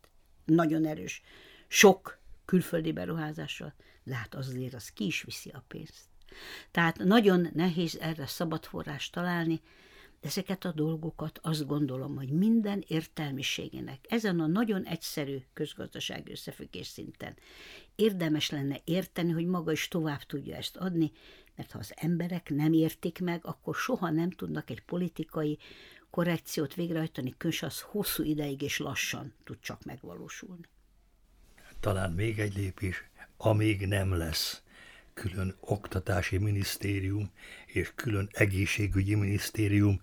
nagyon 0.46 0.86
erős, 0.86 1.22
sok 1.68 2.20
külföldi 2.46 2.92
beruházással, 2.92 3.74
de 4.04 4.16
hát 4.16 4.36
azért 4.36 4.74
az 4.74 4.90
ki 4.90 5.06
is 5.06 5.22
viszi 5.22 5.50
a 5.50 5.64
pénzt. 5.68 6.09
Tehát 6.72 6.98
nagyon 6.98 7.48
nehéz 7.54 7.98
erre 8.02 8.28
szabad 8.28 8.66
forrás 8.66 9.10
találni, 9.10 9.62
de 10.22 10.28
ezeket 10.28 10.66
a 10.66 10.72
dolgokat 10.72 11.40
azt 11.42 11.66
gondolom, 11.66 12.16
hogy 12.16 12.30
minden 12.30 12.84
értelmiségének 12.88 14.00
ezen 14.10 14.40
a 14.40 14.48
nagyon 14.48 14.84
egyszerű 14.84 15.38
közgazdasági 15.54 16.32
összefüggés 16.32 16.88
szinten 16.88 17.36
érdemes 17.96 18.50
lenne 18.50 18.80
érteni, 18.84 19.32
hogy 19.32 19.46
maga 19.46 19.72
is 19.72 19.88
tovább 19.88 20.22
tudja 20.24 20.56
ezt 20.56 20.78
adni, 20.78 21.12
mert 21.56 21.72
ha 21.72 21.80
az 21.80 21.94
emberek 21.96 22.50
nem 22.50 22.74
értik 22.74 23.20
meg, 23.20 23.46
akkor 23.46 23.76
soha 23.76 24.10
nem 24.10 24.32
tudnak 24.32 24.70
egy 24.70 24.82
politikai 24.82 25.58
korrekciót 26.10 26.74
végrehajtani, 26.74 27.34
kös 27.38 27.64
az 27.64 27.82
hosszú 27.82 28.24
ideig 28.24 28.62
és 28.62 28.80
lassan 28.80 29.34
tud 29.44 29.60
csak 29.60 29.84
megvalósulni. 29.84 30.64
Talán 31.80 32.12
még 32.12 32.40
egy 32.40 32.56
lépés, 32.56 33.10
amíg 33.38 33.88
nem 33.88 34.14
lesz 34.14 34.64
külön 35.20 35.56
oktatási 35.60 36.38
minisztérium 36.38 37.32
és 37.66 37.92
külön 37.96 38.30
egészségügyi 38.32 39.16
minisztérium 39.16 40.02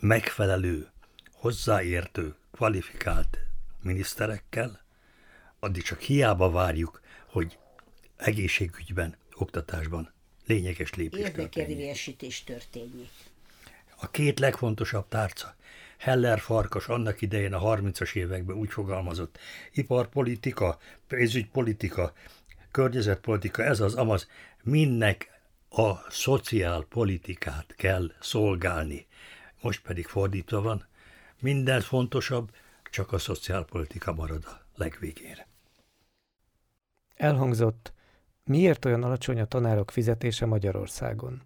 megfelelő, 0.00 0.90
hozzáértő, 1.32 2.34
kvalifikált 2.52 3.38
miniszterekkel, 3.82 4.80
addig 5.58 5.82
csak 5.82 6.00
hiába 6.00 6.50
várjuk, 6.50 7.00
hogy 7.26 7.58
egészségügyben, 8.16 9.16
oktatásban 9.34 10.12
lényeges 10.46 10.94
lépés 10.94 11.20
Érdekérvényesítés 11.20 12.44
történjék. 12.44 13.10
A 13.96 14.10
két 14.10 14.38
legfontosabb 14.38 15.08
tárca, 15.08 15.54
Heller 15.98 16.40
Farkas 16.40 16.86
annak 16.88 17.20
idején 17.20 17.52
a 17.52 17.76
30-as 17.76 18.14
években 18.14 18.56
úgy 18.56 18.70
fogalmazott, 18.70 19.38
iparpolitika, 19.72 20.78
pénzügypolitika, 21.08 22.12
környezetpolitika, 22.72 23.62
ez 23.62 23.80
az 23.80 23.94
amaz, 23.94 24.28
mindnek 24.62 25.40
a 25.68 26.10
szociálpolitikát 26.10 27.74
kell 27.76 28.12
szolgálni. 28.20 29.06
Most 29.60 29.82
pedig 29.82 30.06
fordítva 30.06 30.60
van, 30.60 30.86
minden 31.40 31.80
fontosabb, 31.80 32.50
csak 32.90 33.12
a 33.12 33.18
szociálpolitika 33.18 34.12
marad 34.12 34.44
a 34.44 34.60
legvégére. 34.76 35.46
Elhangzott, 37.14 37.92
miért 38.44 38.84
olyan 38.84 39.02
alacsony 39.02 39.40
a 39.40 39.44
tanárok 39.44 39.90
fizetése 39.90 40.46
Magyarországon? 40.46 41.42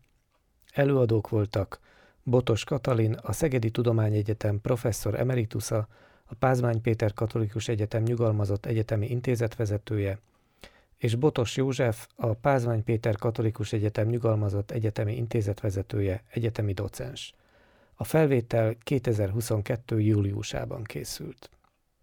Előadók 0.72 1.28
voltak 1.28 1.80
Botos 2.22 2.64
Katalin, 2.64 3.12
a 3.12 3.32
Szegedi 3.32 3.70
Tudományegyetem 3.70 4.60
professzor 4.60 5.14
emeritusa, 5.14 5.88
a 6.24 6.34
Pázmány 6.34 6.80
Péter 6.80 7.14
Katolikus 7.14 7.68
Egyetem 7.68 8.02
nyugalmazott 8.02 8.66
egyetemi 8.66 9.06
intézetvezetője, 9.06 10.18
és 10.98 11.14
Botos 11.14 11.56
József, 11.56 12.06
a 12.14 12.34
Pázmány 12.34 12.84
Péter 12.84 13.16
Katolikus 13.16 13.72
Egyetem 13.72 14.08
nyugalmazott 14.08 14.70
egyetemi 14.70 15.16
intézetvezetője, 15.16 16.22
egyetemi 16.28 16.72
docens. 16.72 17.34
A 17.94 18.04
felvétel 18.04 18.76
2022. 18.82 20.00
júliusában 20.00 20.82
készült. 20.82 21.50